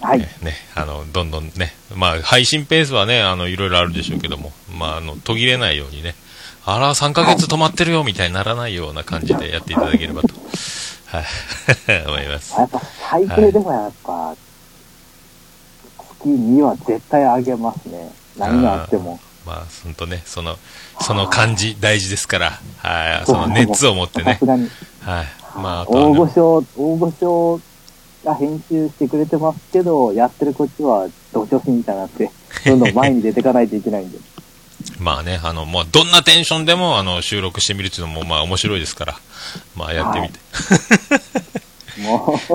[0.00, 0.28] はい、ね、
[0.74, 6.14] あの、どんどんね、まあ、配信ペースはね、あの、いろいろあるでしょうけども、まあ、あの、途切れないようにね、
[6.66, 10.28] あら、3ヶ月止まってるよ、みたいにならないような感じでやっていただければと、
[11.06, 11.24] はい、
[12.08, 12.54] 思います。
[12.58, 14.34] やっぱ最低でもやっぱ、
[15.98, 18.10] 月2は絶対上げますね。
[18.38, 19.20] 何があっても。
[19.44, 20.56] まあ、ほんとね、その、
[21.02, 24.38] その感じ、大事ですから、はい、その熱を持ってね。
[25.02, 27.60] はい、まあ、大御所、大御所
[28.24, 32.30] が編集してくれてますけど、やってるこっちは同調子みたいになって、
[32.64, 34.18] どんどん前に出ていかないといけないんで。
[34.98, 39.18] まあね、あの、もうどんなテンションでも、あの、収録してみるっていうのも、まあ面白いですから、
[39.74, 40.38] まあやってみて。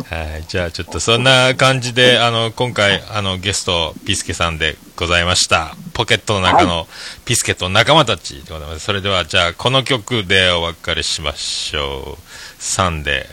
[0.09, 5.75] はい、 じゃあちょっとそんな感じで、あの、今回、あの、ゲスト、ピスケさんでございました。
[5.93, 6.87] ポケットの中の
[7.25, 8.85] ピスケと仲間たちでございます。
[8.85, 12.23] それでは、じゃあこの曲でお別れしましょう。
[12.59, 13.27] サンデ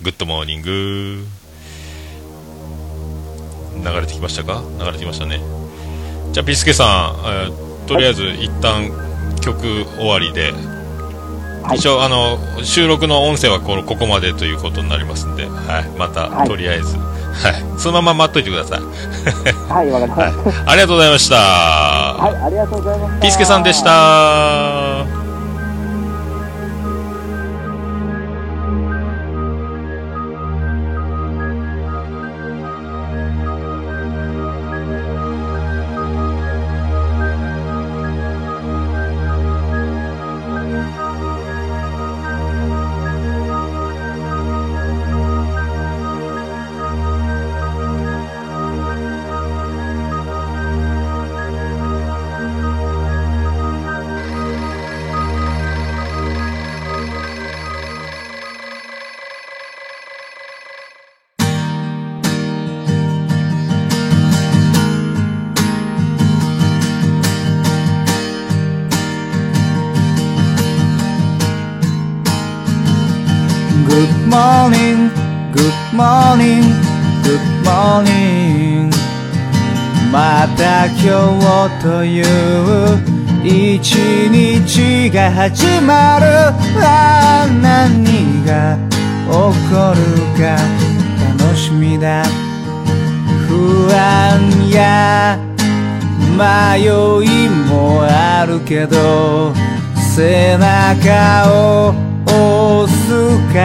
[0.00, 1.26] ー、グッドモーニング。
[3.82, 4.62] 流れてきましたか？
[4.78, 5.40] 流れてきましたね。
[6.32, 8.88] じゃあ、ピスケさん、えーとりあえず一旦
[9.40, 10.52] 曲終わりで、
[11.64, 11.76] はい。
[11.76, 16.48] 一応あの収録の音声はこのここまでということになりますんで、はい、また、はい。
[16.48, 18.80] とりあえず、はい、そのまま待っといてください、
[19.68, 20.32] はい、わかりまはい。
[20.32, 23.20] した。、ありがとうございました、はい、ありがとうございました。
[23.22, 23.82] ピースケさんでし。
[23.82, 25.04] た
[81.82, 82.24] 「という
[83.44, 83.92] 一
[84.30, 86.26] 日が始まる。
[86.82, 88.78] ああ何が
[89.26, 89.32] 起
[89.68, 90.00] こる
[90.38, 90.56] か
[91.38, 92.24] 楽しみだ。
[93.48, 95.38] 不安や
[96.38, 96.86] 迷
[97.24, 99.52] いもあるけど
[100.14, 101.94] 背中を
[102.26, 103.08] 押す
[103.52, 103.56] 風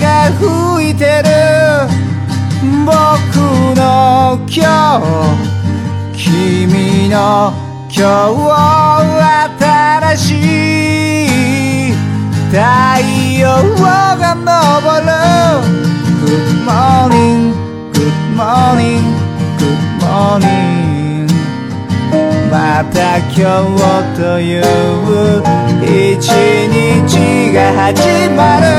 [0.00, 1.28] が吹いてる。
[2.84, 2.96] 僕
[3.76, 5.49] の今日
[6.30, 7.52] 君の
[7.90, 8.46] 今日
[9.58, 10.30] 新し
[11.26, 11.92] い
[12.50, 12.56] 太
[13.40, 14.46] 陽が昇
[15.00, 15.10] る
[16.22, 17.50] Good morning,
[17.92, 19.02] good morning,
[19.58, 21.26] good morning
[22.48, 24.62] また今日という
[25.82, 27.98] 一日が始
[28.36, 28.69] まる